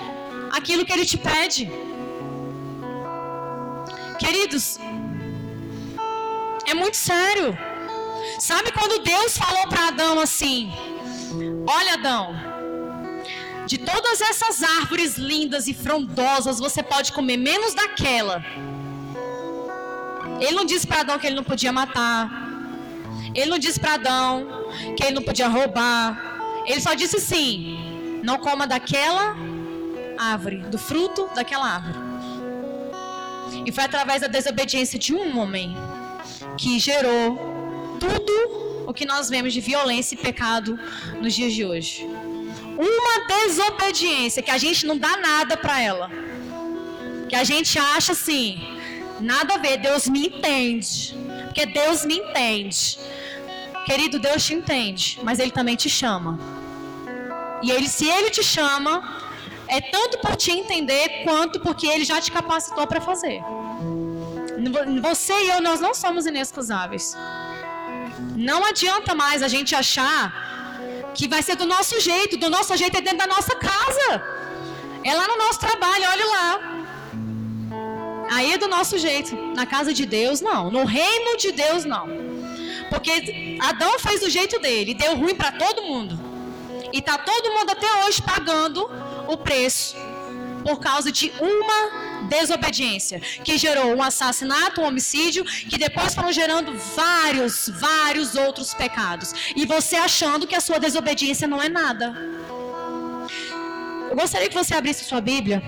àquilo 0.51 0.85
que 0.85 0.91
Ele 0.91 1.05
te 1.05 1.17
pede. 1.17 1.71
Queridos, 4.19 4.77
é 6.65 6.73
muito 6.73 6.97
sério. 6.97 7.57
Sabe 8.39 8.71
quando 8.71 9.03
Deus 9.03 9.37
falou 9.37 9.67
para 9.67 9.87
Adão 9.87 10.19
assim: 10.19 10.71
Olha, 11.67 11.93
Adão, 11.93 12.35
de 13.65 13.77
todas 13.77 14.21
essas 14.21 14.63
árvores 14.63 15.17
lindas 15.17 15.67
e 15.67 15.73
frondosas 15.73 16.59
você 16.59 16.81
pode 16.83 17.11
comer 17.11 17.37
menos 17.37 17.73
daquela. 17.73 18.43
Ele 20.39 20.51
não 20.51 20.65
disse 20.65 20.85
para 20.87 21.01
Adão 21.01 21.19
que 21.19 21.27
ele 21.27 21.35
não 21.35 21.43
podia 21.43 21.71
matar. 21.71 22.29
Ele 23.33 23.49
não 23.49 23.57
disse 23.57 23.79
para 23.79 23.93
Adão 23.93 24.45
que 24.97 25.03
ele 25.03 25.13
não 25.13 25.23
podia 25.23 25.47
roubar. 25.47 26.63
Ele 26.65 26.81
só 26.81 26.93
disse 26.93 27.19
sim: 27.19 28.19
não 28.23 28.37
coma 28.37 28.65
daquela 28.65 29.35
árvore, 30.17 30.57
do 30.57 30.77
fruto 30.77 31.29
daquela 31.35 31.65
árvore. 31.65 31.99
E 33.65 33.71
foi 33.71 33.83
através 33.83 34.21
da 34.21 34.27
desobediência 34.27 34.97
de 34.97 35.13
um 35.13 35.39
homem 35.39 35.75
que 36.57 36.79
gerou 36.79 37.97
tudo 37.99 38.85
o 38.87 38.93
que 38.93 39.05
nós 39.05 39.29
vemos 39.29 39.53
de 39.53 39.61
violência 39.61 40.15
e 40.15 40.17
pecado 40.17 40.79
nos 41.21 41.33
dias 41.33 41.53
de 41.53 41.65
hoje. 41.65 42.05
Uma 42.77 43.27
desobediência 43.27 44.41
que 44.41 44.51
a 44.51 44.57
gente 44.57 44.85
não 44.85 44.97
dá 44.97 45.17
nada 45.17 45.55
para 45.55 45.81
ela. 45.81 46.11
Que 47.29 47.35
a 47.35 47.43
gente 47.43 47.77
acha 47.79 48.11
assim, 48.11 48.61
nada 49.19 49.55
a 49.55 49.57
ver, 49.57 49.77
Deus 49.77 50.07
me 50.07 50.27
entende. 50.27 51.15
Porque 51.45 51.65
Deus 51.65 52.05
me 52.05 52.17
entende. 52.17 52.99
Querido, 53.85 54.19
Deus 54.19 54.45
te 54.45 54.53
entende, 54.53 55.19
mas 55.23 55.39
Ele 55.39 55.51
também 55.51 55.75
te 55.75 55.89
chama. 55.89 56.39
E 57.61 57.71
ele, 57.71 57.87
se 57.87 58.07
Ele 58.07 58.29
te 58.29 58.43
chama, 58.43 59.21
é 59.67 59.79
tanto 59.79 60.19
por 60.19 60.35
te 60.35 60.51
entender 60.51 61.23
quanto 61.23 61.59
porque 61.59 61.87
Ele 61.87 62.03
já 62.03 62.19
te 62.19 62.31
capacitou 62.31 62.85
para 62.85 62.99
fazer. 62.99 63.41
Você 65.01 65.33
e 65.33 65.49
eu, 65.49 65.61
nós 65.61 65.79
não 65.79 65.93
somos 65.93 66.25
inexcusáveis. 66.25 67.15
Não 68.35 68.65
adianta 68.65 69.15
mais 69.15 69.41
a 69.41 69.47
gente 69.47 69.75
achar 69.75 70.23
que 71.13 71.27
vai 71.27 71.41
ser 71.41 71.55
do 71.55 71.65
nosso 71.65 71.99
jeito. 71.99 72.37
Do 72.37 72.49
nosso 72.49 72.75
jeito 72.77 72.97
é 72.97 73.01
dentro 73.01 73.19
da 73.19 73.27
nossa 73.27 73.55
casa. 73.55 74.23
É 75.03 75.13
lá 75.13 75.27
no 75.27 75.37
nosso 75.37 75.59
trabalho, 75.59 76.05
olha 76.09 76.25
lá. 76.25 76.59
Aí 78.31 78.53
é 78.53 78.57
do 78.57 78.67
nosso 78.67 78.97
jeito. 78.97 79.35
Na 79.55 79.65
casa 79.65 79.93
de 79.93 80.05
Deus, 80.05 80.41
não. 80.41 80.71
No 80.71 80.85
reino 80.85 81.37
de 81.37 81.51
Deus, 81.51 81.85
não. 81.85 82.07
Porque 82.89 83.57
Adão 83.59 83.99
fez 83.99 84.21
do 84.21 84.29
jeito 84.29 84.59
dele, 84.59 84.93
deu 84.93 85.15
ruim 85.15 85.35
para 85.35 85.51
todo 85.51 85.83
mundo. 85.83 86.19
E 86.91 87.01
tá 87.01 87.17
todo 87.17 87.51
mundo 87.51 87.71
até 87.71 88.05
hoje 88.05 88.21
pagando 88.21 88.89
o 89.27 89.35
preço 89.37 89.95
por 90.63 90.79
causa 90.79 91.11
de 91.11 91.33
uma 91.39 92.12
desobediência, 92.23 93.19
que 93.19 93.57
gerou 93.57 93.95
um 93.95 94.01
assassinato, 94.01 94.81
um 94.81 94.85
homicídio, 94.85 95.43
que 95.43 95.77
depois 95.77 96.13
foram 96.15 96.31
gerando 96.31 96.73
vários, 96.95 97.69
vários 97.69 98.35
outros 98.35 98.73
pecados. 98.73 99.33
E 99.55 99.65
você 99.65 99.95
achando 99.95 100.47
que 100.47 100.55
a 100.55 100.61
sua 100.61 100.79
desobediência 100.79 101.47
não 101.47 101.61
é 101.61 101.69
nada. 101.69 102.15
Eu 104.09 104.15
gostaria 104.15 104.49
que 104.49 104.55
você 104.55 104.75
abrisse 104.75 105.05
sua 105.05 105.21
Bíblia. 105.21 105.61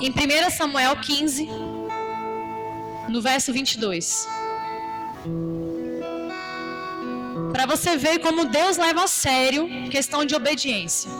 Em 0.00 0.10
1 0.10 0.50
Samuel 0.50 0.96
15, 1.00 1.48
no 3.08 3.20
verso 3.20 3.52
22 3.52 4.26
para 7.52 7.66
você 7.66 7.96
ver 7.96 8.18
como 8.20 8.46
Deus 8.46 8.76
leva 8.76 9.04
a 9.04 9.06
sério 9.06 9.68
questão 9.90 10.24
de 10.24 10.34
obediência. 10.34 11.10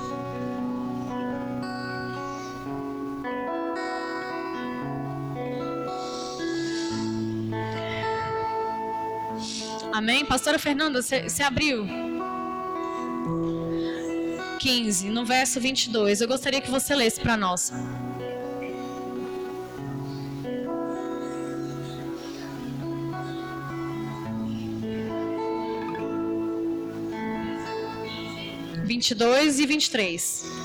Amém? 9.92 10.24
Pastora 10.24 10.58
Fernanda, 10.58 11.02
você 11.02 11.42
abriu? 11.42 11.86
15, 14.58 15.08
no 15.08 15.24
verso 15.24 15.60
22. 15.60 16.20
Eu 16.20 16.28
gostaria 16.28 16.60
que 16.60 16.70
você 16.70 16.94
lesse 16.94 17.20
para 17.20 17.36
nós. 17.36 17.72
22 28.98 29.60
e 29.60 29.66
23. 29.66 30.57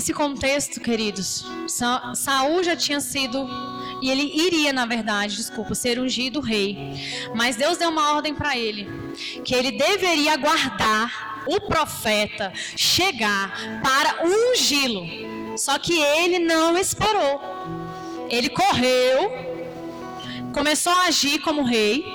Nesse 0.00 0.14
contexto, 0.14 0.80
queridos, 0.80 1.44
Sa 1.66 2.14
Saul 2.14 2.64
já 2.64 2.74
tinha 2.74 3.00
sido 3.00 3.46
e 4.00 4.10
ele 4.10 4.22
iria, 4.22 4.72
na 4.72 4.86
verdade, 4.86 5.36
desculpa, 5.36 5.74
ser 5.74 6.00
ungido 6.00 6.40
rei. 6.40 6.74
Mas 7.34 7.56
Deus 7.56 7.76
deu 7.76 7.90
uma 7.90 8.14
ordem 8.14 8.34
para 8.34 8.56
ele 8.56 8.88
que 9.44 9.54
ele 9.54 9.72
deveria 9.72 10.32
aguardar 10.32 11.44
o 11.46 11.60
profeta 11.60 12.50
chegar 12.74 13.82
para 13.82 14.24
ungí-lo. 14.24 15.04
Só 15.58 15.78
que 15.78 16.00
ele 16.00 16.38
não 16.38 16.78
esperou. 16.78 17.38
Ele 18.30 18.48
correu, 18.48 19.30
começou 20.54 20.94
a 20.94 21.08
agir 21.08 21.40
como 21.40 21.62
rei. 21.62 22.06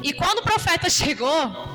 E 0.00 0.12
quando 0.12 0.38
o 0.38 0.42
profeta 0.42 0.88
chegou, 0.88 1.67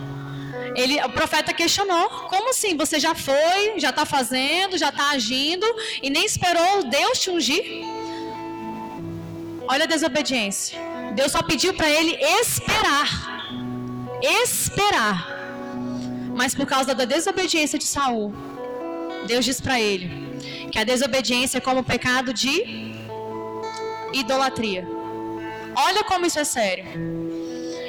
ele, 0.75 1.01
o 1.03 1.09
profeta 1.09 1.53
questionou: 1.53 2.09
como 2.29 2.49
assim? 2.49 2.75
Você 2.77 2.99
já 2.99 3.13
foi, 3.13 3.73
já 3.77 3.89
está 3.89 4.05
fazendo, 4.05 4.77
já 4.77 4.89
está 4.89 5.11
agindo 5.11 5.65
e 6.01 6.09
nem 6.09 6.25
esperou 6.25 6.83
Deus 6.89 7.19
te 7.19 7.29
ungir? 7.29 7.63
Olha 9.67 9.83
a 9.83 9.87
desobediência. 9.87 10.77
Deus 11.15 11.31
só 11.31 11.41
pediu 11.41 11.73
para 11.73 11.89
ele 11.89 12.17
esperar. 12.41 13.09
Esperar. 14.21 15.17
Mas 16.35 16.55
por 16.55 16.65
causa 16.65 16.95
da 16.95 17.05
desobediência 17.05 17.77
de 17.77 17.85
Saul, 17.85 18.33
Deus 19.27 19.45
diz 19.45 19.61
para 19.61 19.79
ele 19.79 20.23
que 20.71 20.79
a 20.79 20.83
desobediência 20.83 21.59
é 21.59 21.61
como 21.61 21.81
o 21.81 21.83
pecado 21.83 22.33
de 22.33 22.93
idolatria. 24.13 24.87
Olha 25.75 26.03
como 26.03 26.25
isso 26.25 26.39
é 26.39 26.43
sério. 26.43 26.85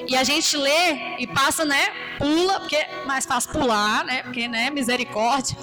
E 0.06 0.16
a 0.16 0.24
gente 0.24 0.56
lê 0.56 1.16
e 1.18 1.26
passa, 1.26 1.64
né? 1.64 1.88
Pula, 2.18 2.60
porque 2.60 2.76
é 2.76 3.04
mais 3.06 3.24
fácil 3.24 3.50
pular, 3.50 4.04
né? 4.04 4.22
Porque, 4.22 4.46
né? 4.48 4.70
Misericórdia. 4.70 5.56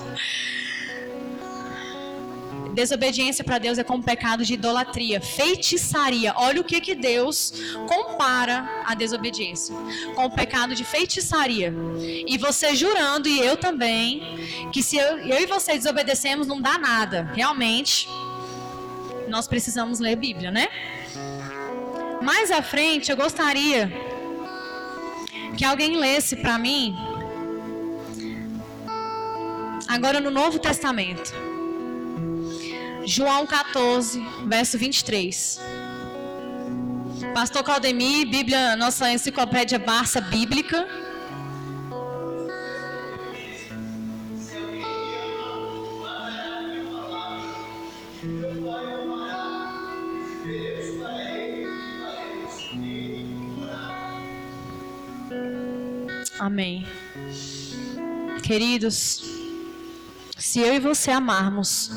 Desobediência 2.73 3.43
para 3.43 3.57
Deus 3.57 3.77
é 3.77 3.83
como 3.83 4.01
pecado 4.01 4.45
de 4.45 4.53
idolatria, 4.53 5.19
feitiçaria. 5.19 6.33
Olha 6.37 6.61
o 6.61 6.63
que 6.63 6.79
que 6.79 6.95
Deus 6.95 7.53
compara 7.87 8.83
a 8.85 8.95
desobediência 8.95 9.75
com 10.15 10.25
o 10.25 10.31
pecado 10.31 10.73
de 10.73 10.85
feitiçaria. 10.85 11.73
E 12.25 12.37
você 12.37 12.73
jurando 12.73 13.27
e 13.27 13.39
eu 13.39 13.57
também 13.57 14.69
que 14.71 14.81
se 14.81 14.95
eu, 14.95 15.17
eu 15.17 15.41
e 15.41 15.45
você 15.45 15.73
desobedecemos 15.73 16.47
não 16.47 16.61
dá 16.61 16.77
nada. 16.77 17.29
Realmente, 17.33 18.07
nós 19.27 19.47
precisamos 19.47 19.99
ler 19.99 20.15
Bíblia, 20.15 20.49
né? 20.49 20.67
Mais 22.21 22.51
à 22.51 22.61
frente, 22.61 23.11
eu 23.11 23.17
gostaria 23.17 24.10
que 25.57 25.65
alguém 25.65 25.97
lesse 25.97 26.35
para 26.35 26.57
mim 26.57 26.95
agora 29.87 30.19
no 30.19 30.31
Novo 30.31 30.57
Testamento. 30.57 31.33
João 33.05 33.45
14, 33.45 34.23
verso 34.47 34.77
23. 34.77 35.59
Pastor 37.33 37.63
Caldemir, 37.63 38.29
Bíblia, 38.29 38.75
nossa 38.75 39.11
enciclopédia 39.11 39.77
Barça 39.77 40.21
Bíblica. 40.21 40.87
Amém. 56.41 56.87
Queridos, 58.41 59.23
se 60.35 60.59
eu 60.59 60.73
e 60.73 60.79
você 60.79 61.11
amarmos 61.11 61.91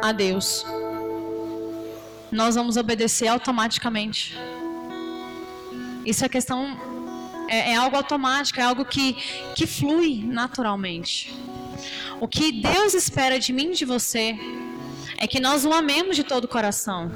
a 0.00 0.12
Deus, 0.12 0.64
nós 2.30 2.54
vamos 2.54 2.76
obedecer 2.76 3.26
automaticamente. 3.26 4.38
Isso 6.06 6.24
é 6.24 6.28
questão, 6.28 6.78
é, 7.48 7.72
é 7.72 7.74
algo 7.74 7.96
automático, 7.96 8.60
é 8.60 8.62
algo 8.62 8.84
que, 8.84 9.14
que 9.56 9.66
flui 9.66 10.22
naturalmente. 10.24 11.34
O 12.20 12.28
que 12.28 12.52
Deus 12.52 12.94
espera 12.94 13.36
de 13.40 13.52
mim 13.52 13.72
e 13.72 13.74
de 13.74 13.84
você 13.84 14.38
é 15.16 15.26
que 15.26 15.40
nós 15.40 15.64
o 15.64 15.72
amemos 15.72 16.14
de 16.14 16.22
todo 16.22 16.44
o 16.44 16.48
coração. 16.48 17.10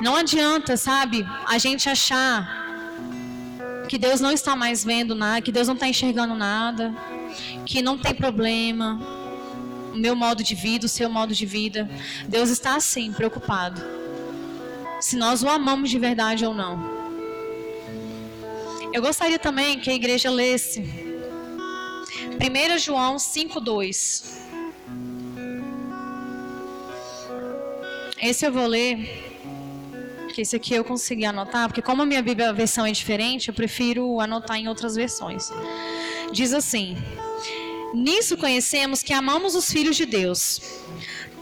Não 0.00 0.16
adianta, 0.16 0.76
sabe, 0.76 1.24
a 1.46 1.56
gente 1.56 1.88
achar 1.88 2.61
que 3.88 3.98
Deus 3.98 4.20
não 4.20 4.32
está 4.32 4.56
mais 4.56 4.84
vendo 4.84 5.14
nada, 5.14 5.40
que 5.42 5.52
Deus 5.52 5.66
não 5.66 5.74
está 5.74 5.88
enxergando 5.88 6.34
nada, 6.34 6.94
que 7.66 7.82
não 7.82 7.98
tem 7.98 8.14
problema, 8.14 9.00
o 9.92 9.96
meu 9.96 10.16
modo 10.16 10.42
de 10.42 10.54
vida, 10.54 10.86
o 10.86 10.88
seu 10.88 11.08
modo 11.10 11.34
de 11.34 11.46
vida. 11.46 11.88
Deus 12.26 12.50
está 12.50 12.76
assim, 12.76 13.12
preocupado. 13.12 13.82
Se 15.00 15.16
nós 15.16 15.42
o 15.42 15.48
amamos 15.48 15.90
de 15.90 15.98
verdade 15.98 16.44
ou 16.44 16.54
não. 16.54 17.02
Eu 18.92 19.00
gostaria 19.02 19.38
também 19.38 19.78
que 19.78 19.90
a 19.90 19.94
igreja 19.94 20.30
lesse 20.30 20.80
1 22.40 22.78
João 22.78 23.16
5,2. 23.16 24.42
Esse 28.20 28.46
eu 28.46 28.52
vou 28.52 28.66
ler 28.66 29.31
que 30.32 30.40
esse 30.40 30.56
aqui 30.56 30.74
eu 30.74 30.84
consegui 30.84 31.24
anotar, 31.24 31.68
porque 31.68 31.82
como 31.82 32.02
a 32.02 32.06
minha 32.06 32.22
Bíblia 32.22 32.48
a 32.48 32.52
versão 32.52 32.84
é 32.84 32.92
diferente, 32.92 33.48
eu 33.48 33.54
prefiro 33.54 34.20
anotar 34.20 34.56
em 34.56 34.68
outras 34.68 34.96
versões. 34.96 35.50
Diz 36.32 36.52
assim: 36.52 36.96
Nisso 37.94 38.36
conhecemos 38.36 39.02
que 39.02 39.12
amamos 39.12 39.54
os 39.54 39.70
filhos 39.70 39.96
de 39.96 40.06
Deus. 40.06 40.60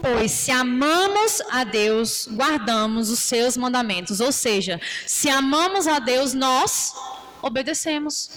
Pois 0.01 0.31
se 0.31 0.51
amamos 0.51 1.41
a 1.49 1.63
Deus, 1.63 2.27
guardamos 2.31 3.09
os 3.09 3.19
seus 3.19 3.55
mandamentos. 3.55 4.19
Ou 4.19 4.31
seja, 4.31 4.81
se 5.05 5.29
amamos 5.29 5.87
a 5.87 5.99
Deus, 5.99 6.33
nós 6.33 6.93
obedecemos. 7.41 8.31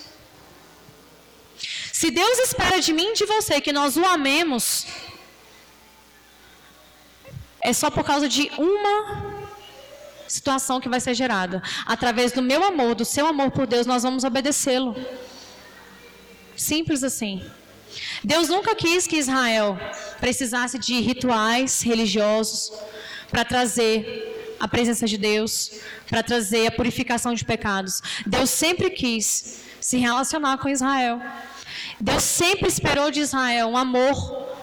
Se 1.93 2.11
Deus 2.11 2.39
espera 2.39 2.81
de 2.81 2.93
mim 2.93 3.11
e 3.11 3.15
de 3.15 3.25
você 3.25 3.61
que 3.61 3.73
nós 3.73 3.97
o 3.97 4.05
amemos, 4.05 4.87
é 7.63 7.73
só 7.73 7.91
por 7.91 8.05
causa 8.05 8.29
de 8.29 8.51
uma 8.59 9.24
situação 10.35 10.81
que 10.81 10.89
vai 10.89 11.01
ser 11.01 11.15
gerada. 11.15 11.63
Através 11.87 12.33
do 12.33 12.43
meu 12.43 12.63
amor, 12.65 12.95
do 12.95 13.05
seu 13.05 13.27
amor 13.27 13.51
por 13.51 13.67
Deus, 13.67 13.87
nós 13.87 14.03
vamos 14.03 14.25
obedecê-lo. 14.25 14.95
Simples 16.57 17.03
assim. 17.03 17.43
Deus 18.23 18.49
nunca 18.49 18.75
quis 18.75 19.07
que 19.07 19.17
Israel 19.17 19.79
precisasse 20.21 20.79
de 20.79 21.01
rituais 21.01 21.83
religiosos 21.83 22.73
para 23.31 23.45
trazer 23.45 24.57
a 24.59 24.67
presença 24.67 25.07
de 25.07 25.17
Deus, 25.17 25.53
para 26.09 26.23
trazer 26.23 26.67
a 26.67 26.73
purificação 26.73 27.33
de 27.35 27.45
pecados. 27.45 28.03
Deus 28.27 28.51
sempre 28.51 28.91
quis 28.91 29.61
se 29.81 29.99
relacionar 29.99 30.59
com 30.59 30.69
Israel. 30.69 31.21
Deus 32.01 32.25
sempre 32.25 32.69
esperou 32.69 33.11
de 33.11 33.21
Israel 33.21 33.69
um 33.69 33.77
amor 33.77 34.17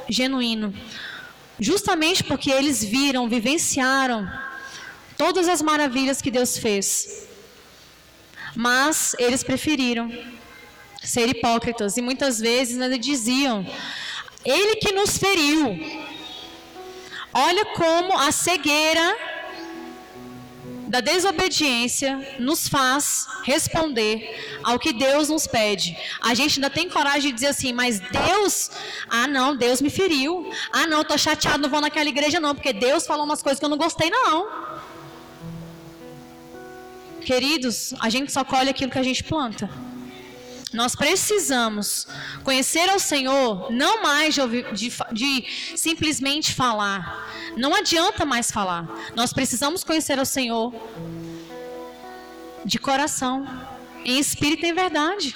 genuíno, 0.09 0.73
justamente 1.59 2.23
porque 2.23 2.51
eles 2.51 2.83
viram, 2.83 3.29
vivenciaram 3.29 4.29
todas 5.21 5.47
as 5.47 5.61
maravilhas 5.61 6.19
que 6.19 6.31
Deus 6.31 6.57
fez. 6.57 7.27
Mas 8.55 9.15
eles 9.19 9.43
preferiram 9.43 10.11
ser 11.03 11.29
hipócritas 11.29 11.95
e 11.95 12.01
muitas 12.01 12.39
vezes 12.39 12.81
ainda 12.81 12.97
diziam: 12.97 13.57
Ele 14.43 14.77
que 14.77 14.91
nos 14.91 15.11
feriu. 15.19 15.65
Olha 17.33 17.65
como 17.81 18.17
a 18.17 18.31
cegueira 18.31 19.07
da 20.87 20.99
desobediência 20.99 22.35
nos 22.37 22.67
faz 22.67 23.25
responder 23.43 24.15
ao 24.61 24.77
que 24.77 24.91
Deus 24.91 25.29
nos 25.29 25.45
pede. 25.47 25.95
A 26.19 26.33
gente 26.33 26.57
ainda 26.57 26.69
tem 26.69 26.89
coragem 26.89 27.29
de 27.29 27.35
dizer 27.35 27.47
assim, 27.47 27.71
mas 27.71 28.01
Deus, 28.01 28.71
ah 29.09 29.27
não, 29.27 29.55
Deus 29.55 29.81
me 29.81 29.89
feriu. 29.89 30.51
Ah 30.73 30.85
não, 30.87 31.01
estou 31.01 31.17
chateado, 31.17 31.59
não 31.59 31.69
vou 31.69 31.79
naquela 31.79 32.09
igreja 32.09 32.39
não, 32.41 32.53
porque 32.53 32.73
Deus 32.73 33.07
falou 33.07 33.23
umas 33.23 33.41
coisas 33.41 33.59
que 33.59 33.65
eu 33.65 33.69
não 33.69 33.77
gostei 33.77 34.09
não. 34.09 34.70
Queridos, 37.25 37.93
a 37.99 38.09
gente 38.09 38.31
só 38.31 38.43
colhe 38.43 38.69
aquilo 38.69 38.91
que 38.91 38.99
a 38.99 39.03
gente 39.03 39.23
planta. 39.23 39.69
Nós 40.73 40.95
precisamos 40.95 42.07
conhecer 42.43 42.89
ao 42.89 42.97
Senhor, 42.97 43.69
não 43.71 44.01
mais 44.01 44.33
de, 44.33 44.41
ouvir, 44.41 44.73
de, 44.73 44.91
de, 45.11 45.45
simplesmente 45.75 46.53
falar. 46.53 47.29
Não 47.57 47.75
adianta 47.75 48.25
mais 48.25 48.49
falar. 48.49 48.87
Nós 49.13 49.33
precisamos 49.33 49.83
conhecer 49.83 50.17
ao 50.17 50.25
Senhor 50.25 50.73
de 52.63 52.79
coração, 52.79 53.45
em 54.05 54.17
espírito 54.17 54.65
e 54.65 54.69
em 54.69 54.73
verdade. 54.73 55.35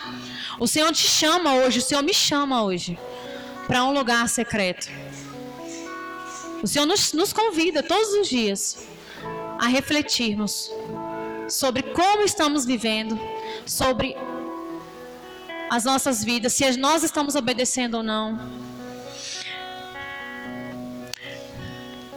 O 0.57 0.67
Senhor 0.67 0.91
te 0.93 1.07
chama 1.07 1.55
hoje, 1.55 1.79
o 1.79 1.81
Senhor 1.81 2.01
me 2.01 2.13
chama 2.13 2.63
hoje 2.63 2.97
para 3.67 3.83
um 3.83 3.91
lugar 3.91 4.29
secreto. 4.29 4.89
O 6.63 6.67
Senhor 6.67 6.85
nos, 6.85 7.11
nos 7.11 7.33
convida 7.33 7.83
todos 7.83 8.09
os 8.13 8.29
dias 8.29 8.87
a 9.59 9.67
refletirmos 9.67 10.71
sobre 11.47 11.83
como 11.83 12.23
estamos 12.23 12.65
vivendo, 12.65 13.19
sobre 13.65 14.15
as 15.69 15.83
nossas 15.83 16.23
vidas, 16.23 16.53
se 16.53 16.77
nós 16.77 17.03
estamos 17.03 17.35
obedecendo 17.35 17.95
ou 17.95 18.03
não. 18.03 18.65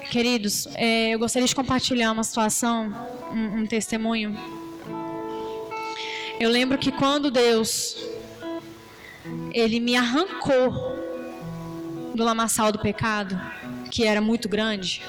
queridos, 0.09 0.67
é, 0.75 1.11
eu 1.11 1.19
gostaria 1.19 1.47
de 1.47 1.55
compartilhar 1.55 2.11
uma 2.13 2.25
situação, 2.25 2.93
um, 3.31 3.61
um 3.61 3.67
testemunho. 3.67 4.37
Eu 6.41 6.51
lembro 6.51 6.79
que 6.79 6.91
quando 6.91 7.31
Deus 7.31 7.97
ele 9.53 9.81
me 9.81 9.97
arrancou 9.97 10.73
do 12.15 12.25
lamaçal 12.25 12.73
do 12.73 12.79
pecado, 12.79 13.39
que 13.91 14.05
era 14.05 14.21
muito 14.21 14.49
grande. 14.49 15.03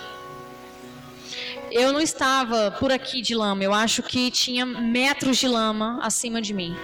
Eu 1.71 1.93
não 1.93 2.01
estava 2.01 2.71
por 2.71 2.91
aqui 2.91 3.21
de 3.21 3.35
lama, 3.35 3.63
eu 3.63 3.73
acho 3.73 4.01
que 4.01 4.31
tinha 4.31 4.65
metros 4.65 5.37
de 5.37 5.47
lama 5.47 5.99
acima 6.01 6.41
de 6.41 6.53
mim. 6.53 6.75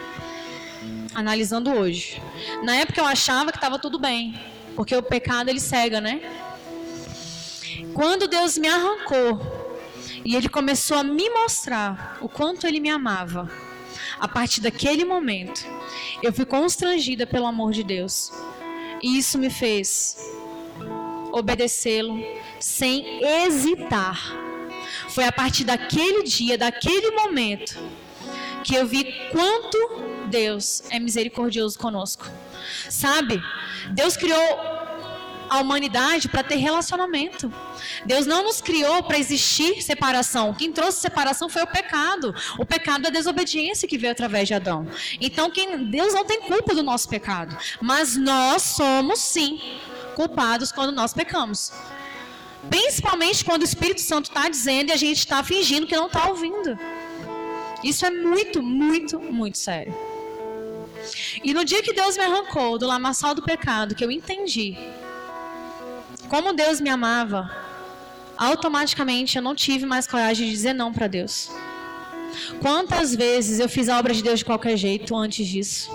Analisando 1.13 1.71
hoje. 1.71 2.21
Na 2.63 2.76
época 2.76 3.02
eu 3.02 3.06
achava 3.06 3.52
que 3.52 3.58
estava 3.58 3.80
tudo 3.80 3.98
bem, 3.98 4.39
porque 4.76 4.95
o 4.95 5.02
pecado 5.02 5.50
ele 5.50 5.60
cega, 5.60 6.00
né? 6.00 6.21
Quando 7.93 8.28
Deus 8.28 8.58
me 8.58 8.67
arrancou 8.67 9.41
e 10.24 10.36
ele 10.36 10.50
começou 10.50 10.98
a 10.98 11.04
me 11.04 11.30
mostrar 11.30 12.17
o 12.21 12.30
quanto 12.30 12.67
ele 12.67 12.80
me 12.80 12.89
amava, 12.89 13.50
a 14.19 14.28
partir 14.28 14.62
daquele 14.62 15.04
momento, 15.04 15.65
eu 16.21 16.32
fui 16.32 16.45
constrangida 16.45 17.26
pelo 17.26 17.45
amor 17.45 17.71
de 17.71 17.84
Deus. 17.84 18.32
E 19.02 19.17
isso 19.17 19.38
me 19.38 19.50
fez 19.50 20.17
obedecê-lo 21.32 22.24
sem 22.60 23.24
hesitar. 23.24 24.44
Foi 25.15 25.23
a 25.23 25.32
partir 25.32 25.63
daquele 25.63 26.23
dia, 26.23 26.58
daquele 26.58 27.12
momento, 27.12 27.80
que 28.65 28.75
eu 28.75 28.86
vi 28.86 29.06
quanto 29.32 29.78
Deus 30.30 30.84
é 30.89 30.99
misericordioso 30.99 31.80
conosco. 31.80 32.28
Sabe? 32.89 33.41
Deus 33.91 34.17
criou 34.17 34.38
a 35.49 35.60
humanidade 35.60 36.28
para 36.28 36.43
ter 36.43 36.58
relacionamento. 36.58 37.49
Deus 38.06 38.25
não 38.25 38.43
nos 38.43 38.60
criou 38.60 39.04
para 39.04 39.17
existir 39.17 39.82
separação. 39.82 40.54
Quem 40.54 40.73
trouxe 40.73 40.99
separação 40.99 41.47
foi 41.47 41.63
o 41.63 41.67
pecado. 41.67 42.36
O 42.60 42.65
pecado 42.65 43.04
da 43.04 43.10
desobediência 43.10 43.88
que 43.88 43.97
veio 43.97 44.12
através 44.12 44.49
de 44.49 44.54
Adão. 44.54 44.86
Então, 45.21 45.49
quem, 45.49 45.86
Deus 45.86 46.13
não 46.13 46.25
tem 46.25 46.41
culpa 46.41 46.75
do 46.75 46.84
nosso 46.84 47.08
pecado. 47.08 47.58
Mas 47.80 48.17
nós 48.17 48.62
somos, 48.63 49.19
sim, 49.19 49.62
culpados 50.13 50.73
quando 50.73 50.91
nós 50.91 51.13
pecamos. 51.13 51.71
Principalmente 52.69 53.45
quando 53.45 53.62
o 53.62 53.65
Espírito 53.65 54.01
Santo 54.01 54.25
está 54.25 54.49
dizendo 54.49 54.89
e 54.89 54.93
a 54.93 54.97
gente 54.97 55.19
está 55.19 55.43
fingindo 55.43 55.88
que 55.88 55.95
não 55.95 56.08
está 56.08 56.28
ouvindo. 56.28 56.78
Isso 57.84 58.06
é 58.06 58.10
muito, 58.10 58.62
muito, 58.62 59.19
muito 59.19 59.58
sério. 59.58 59.95
E 61.43 61.54
no 61.54 61.63
dia 61.63 61.84
que 61.84 61.93
Deus 61.93 62.17
me 62.17 62.23
arrancou 62.23 62.78
do 62.78 62.88
lamaçal 62.88 63.36
do 63.36 63.43
pecado, 63.43 63.93
que 63.93 64.04
eu 64.04 64.12
entendi 64.12 64.75
como 66.28 66.54
Deus 66.54 66.82
me 66.82 66.89
amava, 66.89 67.56
automaticamente 68.36 69.38
eu 69.38 69.43
não 69.43 69.54
tive 69.54 69.86
mais 69.86 70.08
coragem 70.08 70.47
de 70.47 70.51
dizer 70.51 70.73
não 70.73 70.91
para 70.91 71.08
Deus. 71.08 71.51
Quantas 72.60 73.15
vezes 73.15 73.60
eu 73.60 73.69
fiz 73.69 73.88
a 73.88 73.97
obra 73.97 74.13
de 74.13 74.21
Deus 74.23 74.39
de 74.39 74.45
qualquer 74.45 74.75
jeito 74.75 75.15
antes 75.15 75.47
disso? 75.47 75.89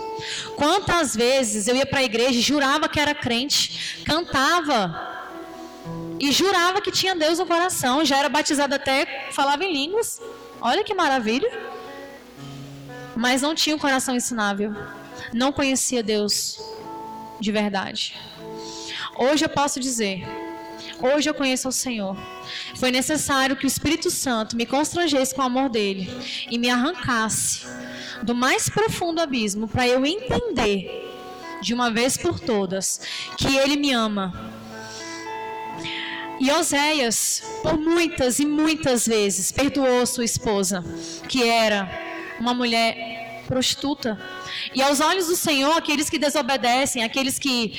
Quantas 0.57 1.15
vezes 1.15 1.67
eu 1.67 1.77
ia 1.77 1.85
para 1.85 1.99
a 2.01 2.05
igreja, 2.05 2.41
jurava 2.41 2.89
que 2.89 3.01
era 3.01 3.15
crente, 3.15 4.03
cantava 4.05 5.20
e 6.21 6.31
jurava 6.31 6.83
que 6.83 6.93
tinha 6.93 7.17
Deus 7.17 7.39
no 7.39 7.47
coração, 7.47 8.05
já 8.05 8.19
era 8.19 8.29
batizada 8.29 8.77
até, 8.77 9.31
falava 9.33 9.65
em 9.65 9.73
línguas. 9.73 10.21
Olha 10.61 10.85
que 10.85 10.93
maravilha. 10.93 11.51
Mas 13.17 13.41
não 13.41 13.55
tinha 13.55 13.75
um 13.75 13.79
coração 13.79 14.15
ensinável. 14.15 14.75
Não 15.33 15.51
conhecia 15.51 16.03
Deus 16.03 16.61
de 17.41 17.51
verdade. 17.51 18.15
Hoje 19.19 19.47
eu 19.47 19.49
posso 19.49 19.81
dizer, 19.81 20.23
hoje 21.01 21.31
eu 21.31 21.35
conheço 21.35 21.69
o 21.69 21.73
Senhor. 21.73 22.15
Foi 22.77 22.91
necessário 22.91 23.57
que 23.57 23.65
o 23.65 23.67
Espírito 23.67 24.11
Santo 24.11 24.57
me 24.57 24.67
constrangesse 24.67 25.35
com 25.35 25.41
o 25.41 25.47
amor 25.47 25.71
dele 25.71 26.11
e 26.51 26.59
me 26.59 26.69
arrancasse 26.69 27.67
do 28.23 28.35
mais 28.35 28.69
profundo 28.69 29.23
abismo 29.23 29.67
para 29.67 29.89
eu 29.89 30.05
entender 30.05 31.09
de 31.63 31.73
uma 31.73 31.91
vez 31.91 32.19
por 32.19 32.39
todas 32.39 33.01
que 33.39 33.57
ele 33.57 33.77
me 33.77 33.93
ama. 33.93 34.50
E 36.41 36.51
Oséias, 36.51 37.43
por 37.63 37.79
muitas 37.79 38.39
e 38.39 38.47
muitas 38.47 39.07
vezes, 39.07 39.53
perdoou 39.53 40.07
sua 40.07 40.25
esposa, 40.25 40.83
que 41.29 41.47
era 41.47 41.87
uma 42.41 42.55
mulher 42.55 43.45
prostituta. 43.47 44.19
E 44.75 44.81
aos 44.81 45.01
olhos 45.01 45.27
do 45.27 45.37
Senhor, 45.37 45.77
aqueles 45.77 46.09
que 46.09 46.19
desobedecem, 46.19 47.05
aqueles 47.05 47.39
que 47.39 47.79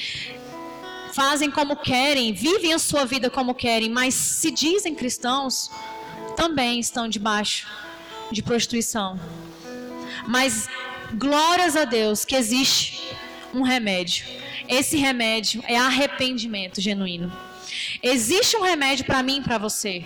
fazem 1.11 1.49
como 1.49 1.75
querem, 1.75 2.33
vivem 2.33 2.71
a 2.71 2.77
sua 2.77 3.03
vida 3.03 3.31
como 3.31 3.55
querem, 3.55 3.89
mas 3.89 4.13
se 4.13 4.51
dizem 4.51 4.93
cristãos, 4.93 5.71
também 6.35 6.79
estão 6.79 7.07
debaixo 7.07 7.67
de 8.31 8.43
prostituição. 8.43 9.19
Mas 10.27 10.69
glórias 11.15 11.75
a 11.75 11.83
Deus 11.83 12.23
que 12.23 12.35
existe 12.35 13.01
um 13.55 13.63
remédio. 13.63 14.23
Esse 14.67 14.97
remédio 14.97 15.63
é 15.67 15.75
arrependimento 15.75 16.79
genuíno. 16.79 17.50
Existe 18.01 18.57
um 18.57 18.61
remédio 18.61 19.05
para 19.05 19.23
mim 19.23 19.37
e 19.39 19.41
para 19.41 19.57
você. 19.57 20.03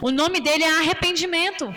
O 0.00 0.10
nome 0.10 0.40
dele 0.40 0.64
é 0.64 0.70
arrependimento. 0.78 1.72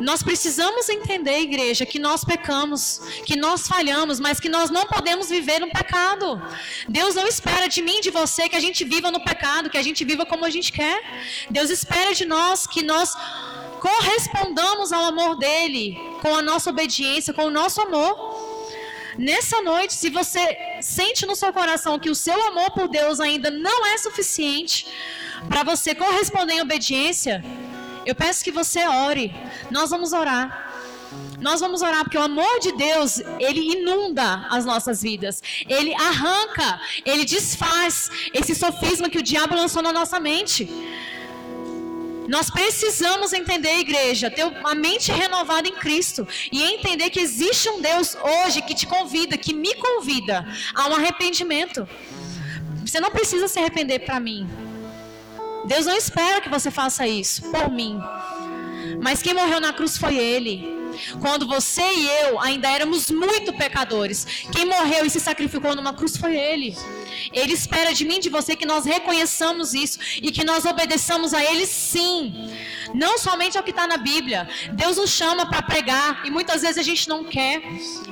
Nós 0.00 0.22
precisamos 0.22 0.88
entender, 0.88 1.38
igreja, 1.40 1.86
que 1.86 1.98
nós 1.98 2.24
pecamos, 2.24 3.00
que 3.24 3.36
nós 3.36 3.68
falhamos, 3.68 4.18
mas 4.18 4.40
que 4.40 4.48
nós 4.48 4.70
não 4.70 4.86
podemos 4.86 5.28
viver 5.28 5.60
no 5.60 5.70
pecado. 5.70 6.42
Deus 6.88 7.14
não 7.14 7.26
espera 7.26 7.68
de 7.68 7.80
mim, 7.80 8.00
de 8.00 8.10
você, 8.10 8.48
que 8.48 8.56
a 8.56 8.60
gente 8.60 8.84
viva 8.84 9.10
no 9.10 9.22
pecado, 9.22 9.70
que 9.70 9.78
a 9.78 9.82
gente 9.82 10.04
viva 10.04 10.26
como 10.26 10.44
a 10.44 10.50
gente 10.50 10.72
quer. 10.72 11.00
Deus 11.50 11.70
espera 11.70 12.12
de 12.14 12.24
nós 12.24 12.66
que 12.66 12.82
nós 12.82 13.14
correspondamos 13.80 14.92
ao 14.92 15.04
amor 15.04 15.36
dele, 15.36 15.98
com 16.20 16.34
a 16.34 16.42
nossa 16.42 16.70
obediência, 16.70 17.34
com 17.34 17.44
o 17.44 17.50
nosso 17.50 17.80
amor. 17.80 18.43
Nessa 19.18 19.62
noite, 19.62 19.94
se 19.94 20.10
você 20.10 20.56
sente 20.80 21.24
no 21.26 21.36
seu 21.36 21.52
coração 21.52 21.98
que 21.98 22.10
o 22.10 22.14
seu 22.14 22.40
amor 22.48 22.70
por 22.72 22.88
Deus 22.88 23.20
ainda 23.20 23.50
não 23.50 23.86
é 23.86 23.98
suficiente 23.98 24.86
para 25.48 25.62
você 25.62 25.94
corresponder 25.94 26.54
em 26.54 26.62
obediência, 26.62 27.44
eu 28.06 28.14
peço 28.14 28.44
que 28.44 28.50
você 28.50 28.86
ore. 28.86 29.34
Nós 29.70 29.90
vamos 29.90 30.12
orar. 30.12 30.72
Nós 31.40 31.60
vamos 31.60 31.82
orar 31.82 32.02
porque 32.04 32.18
o 32.18 32.22
amor 32.22 32.58
de 32.60 32.72
Deus, 32.72 33.20
ele 33.38 33.60
inunda 33.60 34.46
as 34.50 34.64
nossas 34.64 35.02
vidas. 35.02 35.42
Ele 35.68 35.94
arranca, 35.94 36.80
ele 37.04 37.24
desfaz 37.24 38.10
esse 38.32 38.54
sofisma 38.54 39.08
que 39.08 39.18
o 39.18 39.22
diabo 39.22 39.54
lançou 39.54 39.82
na 39.82 39.92
nossa 39.92 40.18
mente. 40.18 40.68
Nós 42.28 42.50
precisamos 42.50 43.32
entender, 43.32 43.78
igreja, 43.78 44.30
ter 44.30 44.44
uma 44.44 44.74
mente 44.74 45.12
renovada 45.12 45.68
em 45.68 45.74
Cristo 45.74 46.26
e 46.50 46.62
entender 46.62 47.10
que 47.10 47.20
existe 47.20 47.68
um 47.68 47.80
Deus 47.80 48.16
hoje 48.16 48.62
que 48.62 48.74
te 48.74 48.86
convida, 48.86 49.36
que 49.36 49.52
me 49.52 49.74
convida 49.74 50.46
a 50.74 50.88
um 50.88 50.94
arrependimento. 50.94 51.86
Você 52.84 53.00
não 53.00 53.10
precisa 53.10 53.48
se 53.48 53.58
arrepender 53.58 54.00
para 54.00 54.20
mim. 54.20 54.48
Deus 55.66 55.86
não 55.86 55.96
espera 55.96 56.40
que 56.40 56.48
você 56.48 56.70
faça 56.70 57.06
isso 57.06 57.50
por 57.50 57.70
mim. 57.70 57.98
Mas 59.02 59.22
quem 59.22 59.34
morreu 59.34 59.60
na 59.60 59.72
cruz 59.72 59.96
foi 59.96 60.16
Ele. 60.16 60.83
Quando 61.20 61.46
você 61.46 61.82
e 61.82 62.08
eu 62.22 62.40
ainda 62.40 62.68
éramos 62.68 63.10
muito 63.10 63.52
pecadores, 63.52 64.26
quem 64.52 64.64
morreu 64.64 65.04
e 65.04 65.10
se 65.10 65.20
sacrificou 65.20 65.74
numa 65.74 65.92
cruz 65.92 66.16
foi 66.16 66.36
Ele. 66.36 66.76
Ele 67.32 67.52
espera 67.52 67.92
de 67.92 68.04
mim, 68.04 68.20
de 68.20 68.28
você, 68.28 68.56
que 68.56 68.66
nós 68.66 68.84
reconheçamos 68.84 69.74
isso 69.74 69.98
e 70.22 70.30
que 70.30 70.44
nós 70.44 70.64
obedeçamos 70.64 71.32
a 71.32 71.42
Ele 71.42 71.66
sim. 71.66 72.50
Não 72.94 73.18
somente 73.18 73.56
ao 73.56 73.64
que 73.64 73.70
está 73.70 73.86
na 73.86 73.96
Bíblia. 73.96 74.48
Deus 74.72 74.96
nos 74.96 75.10
chama 75.10 75.46
para 75.46 75.62
pregar 75.62 76.24
e 76.24 76.30
muitas 76.30 76.62
vezes 76.62 76.78
a 76.78 76.82
gente 76.82 77.08
não 77.08 77.24
quer. 77.24 77.62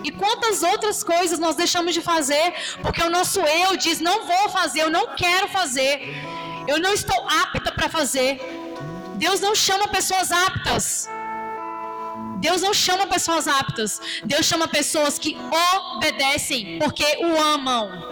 E 0.03 0.11
quantas 0.11 0.63
outras 0.63 1.03
coisas 1.05 1.39
nós 1.39 1.57
deixamos 1.57 1.95
de 1.95 2.01
fazer 2.01 2.53
porque 2.83 3.03
o 3.03 3.11
nosso 3.11 3.41
eu 3.41 3.77
diz: 3.77 4.01
não 4.01 4.27
vou 4.27 4.49
fazer, 4.49 4.83
eu 4.83 4.91
não 4.91 5.15
quero 5.15 5.49
fazer. 5.49 6.01
Eu 6.67 6.79
não 6.79 6.93
estou 6.93 7.29
apta 7.29 7.73
para 7.73 7.89
fazer. 7.89 8.41
Deus 9.17 9.41
não 9.41 9.55
chama 9.55 9.89
pessoas 9.89 10.31
aptas. 10.31 11.09
Deus 12.43 12.61
não 12.61 12.75
chama 12.75 13.07
pessoas 13.07 13.47
aptas. 13.47 14.01
Deus 14.25 14.45
chama 14.45 14.67
pessoas 14.67 15.17
que 15.17 15.37
obedecem 15.95 16.81
porque 16.81 17.05
o 17.25 17.41
amam. 17.41 18.12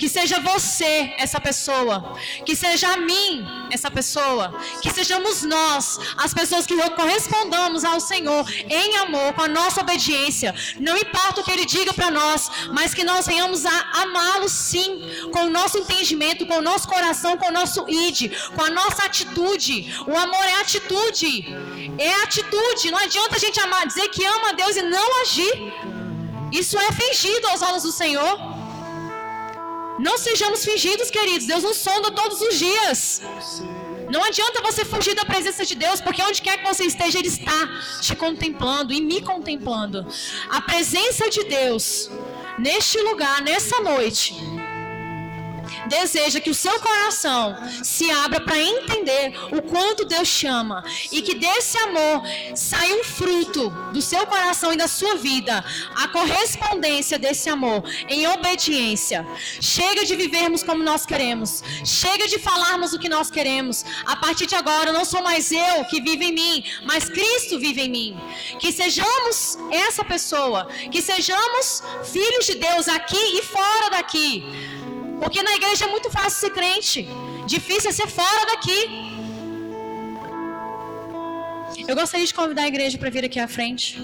Que 0.00 0.08
seja 0.08 0.40
você 0.40 1.12
essa 1.18 1.38
pessoa. 1.38 2.16
Que 2.46 2.56
seja 2.56 2.88
a 2.94 2.96
mim 2.96 3.46
essa 3.70 3.90
pessoa. 3.90 4.44
Que 4.82 4.90
sejamos 4.90 5.42
nós 5.42 5.98
as 6.16 6.32
pessoas 6.32 6.66
que 6.66 6.74
correspondamos 6.90 7.84
ao 7.84 8.00
Senhor 8.00 8.44
em 8.68 8.96
amor, 8.96 9.34
com 9.34 9.42
a 9.42 9.48
nossa 9.48 9.82
obediência. 9.82 10.54
Não 10.78 10.96
importa 10.96 11.40
o 11.40 11.44
que 11.44 11.50
Ele 11.50 11.66
diga 11.66 11.92
para 11.92 12.10
nós, 12.10 12.50
mas 12.72 12.94
que 12.94 13.04
nós 13.04 13.26
venhamos 13.26 13.66
a 13.66 13.78
amá-lo 14.02 14.48
sim, 14.48 15.02
com 15.32 15.44
o 15.44 15.50
nosso 15.50 15.78
entendimento, 15.78 16.46
com 16.46 16.58
o 16.58 16.62
nosso 16.62 16.88
coração, 16.88 17.36
com 17.36 17.48
o 17.48 17.52
nosso 17.52 17.84
id, 17.88 18.32
com 18.54 18.62
a 18.62 18.70
nossa 18.70 19.04
atitude. 19.04 19.94
O 20.06 20.16
amor 20.16 20.44
é 20.44 20.60
atitude. 20.60 21.44
É 21.98 22.12
atitude. 22.22 22.90
Não 22.90 22.98
adianta 22.98 23.36
a 23.36 23.38
gente 23.38 23.60
amar, 23.60 23.86
dizer 23.86 24.08
que 24.08 24.24
ama 24.24 24.48
a 24.50 24.52
Deus 24.52 24.76
e 24.76 24.82
não 24.82 25.20
agir. 25.22 25.54
Isso 26.52 26.78
é 26.78 26.90
fingido 26.92 27.46
aos 27.48 27.62
olhos 27.62 27.82
do 27.82 27.92
Senhor. 27.92 28.59
Não 30.00 30.16
sejamos 30.16 30.64
fingidos, 30.64 31.10
queridos. 31.10 31.46
Deus 31.46 31.62
nos 31.62 31.76
sonda 31.76 32.10
todos 32.10 32.40
os 32.40 32.58
dias. 32.58 33.20
Não 34.10 34.24
adianta 34.24 34.62
você 34.62 34.84
fugir 34.84 35.14
da 35.14 35.24
presença 35.24 35.64
de 35.64 35.74
Deus, 35.74 36.00
porque 36.00 36.22
onde 36.22 36.40
quer 36.42 36.56
que 36.58 36.66
você 36.66 36.84
esteja, 36.84 37.18
Ele 37.18 37.28
está 37.28 37.68
te 38.00 38.16
contemplando 38.16 38.92
e 38.92 39.00
me 39.00 39.20
contemplando. 39.20 40.06
A 40.50 40.60
presença 40.62 41.28
de 41.28 41.44
Deus 41.44 42.10
neste 42.58 42.98
lugar, 43.02 43.42
nessa 43.42 43.80
noite 43.80 44.34
deseja 45.90 46.40
que 46.40 46.48
o 46.48 46.54
seu 46.54 46.76
coração 46.80 47.56
se 47.82 48.10
abra 48.10 48.40
para 48.40 48.58
entender 48.58 49.34
o 49.52 49.60
quanto 49.60 50.04
Deus 50.04 50.28
chama 50.28 50.82
e 51.10 51.20
que 51.20 51.34
desse 51.34 51.76
amor 51.78 52.22
saia 52.54 52.94
um 52.94 53.04
fruto 53.04 53.68
do 53.92 54.00
seu 54.00 54.24
coração 54.26 54.72
e 54.72 54.76
da 54.76 54.88
sua 54.88 55.16
vida, 55.16 55.64
a 55.96 56.08
correspondência 56.08 57.18
desse 57.18 57.48
amor 57.50 57.82
em 58.08 58.26
obediência. 58.28 59.26
Chega 59.60 60.06
de 60.06 60.14
vivermos 60.14 60.62
como 60.62 60.82
nós 60.82 61.04
queremos, 61.04 61.62
chega 61.84 62.28
de 62.28 62.38
falarmos 62.38 62.92
o 62.92 62.98
que 62.98 63.08
nós 63.08 63.30
queremos. 63.30 63.84
A 64.06 64.16
partir 64.16 64.46
de 64.46 64.54
agora, 64.54 64.92
não 64.92 65.04
sou 65.04 65.22
mais 65.22 65.50
eu 65.50 65.84
que 65.90 66.00
vive 66.00 66.26
em 66.26 66.32
mim, 66.32 66.64
mas 66.84 67.08
Cristo 67.08 67.58
vive 67.58 67.82
em 67.82 67.90
mim. 67.90 68.20
Que 68.60 68.70
sejamos 68.70 69.58
essa 69.72 70.04
pessoa, 70.04 70.68
que 70.92 71.02
sejamos 71.02 71.82
filhos 72.04 72.46
de 72.46 72.54
Deus 72.54 72.86
aqui 72.88 73.24
e 73.38 73.42
fora 73.42 73.90
daqui. 73.90 74.44
Porque 75.20 75.42
na 75.42 75.54
igreja 75.54 75.84
é 75.84 75.88
muito 75.88 76.10
fácil 76.10 76.38
ser 76.40 76.50
crente. 76.50 77.06
Difícil 77.46 77.90
é 77.90 77.92
ser 77.92 78.08
fora 78.08 78.46
daqui. 78.46 78.80
Eu 81.86 81.94
gostaria 81.94 82.26
de 82.26 82.34
convidar 82.34 82.62
a 82.62 82.68
igreja 82.68 82.96
para 82.98 83.10
vir 83.10 83.24
aqui 83.24 83.38
à 83.38 83.46
frente. 83.46 83.98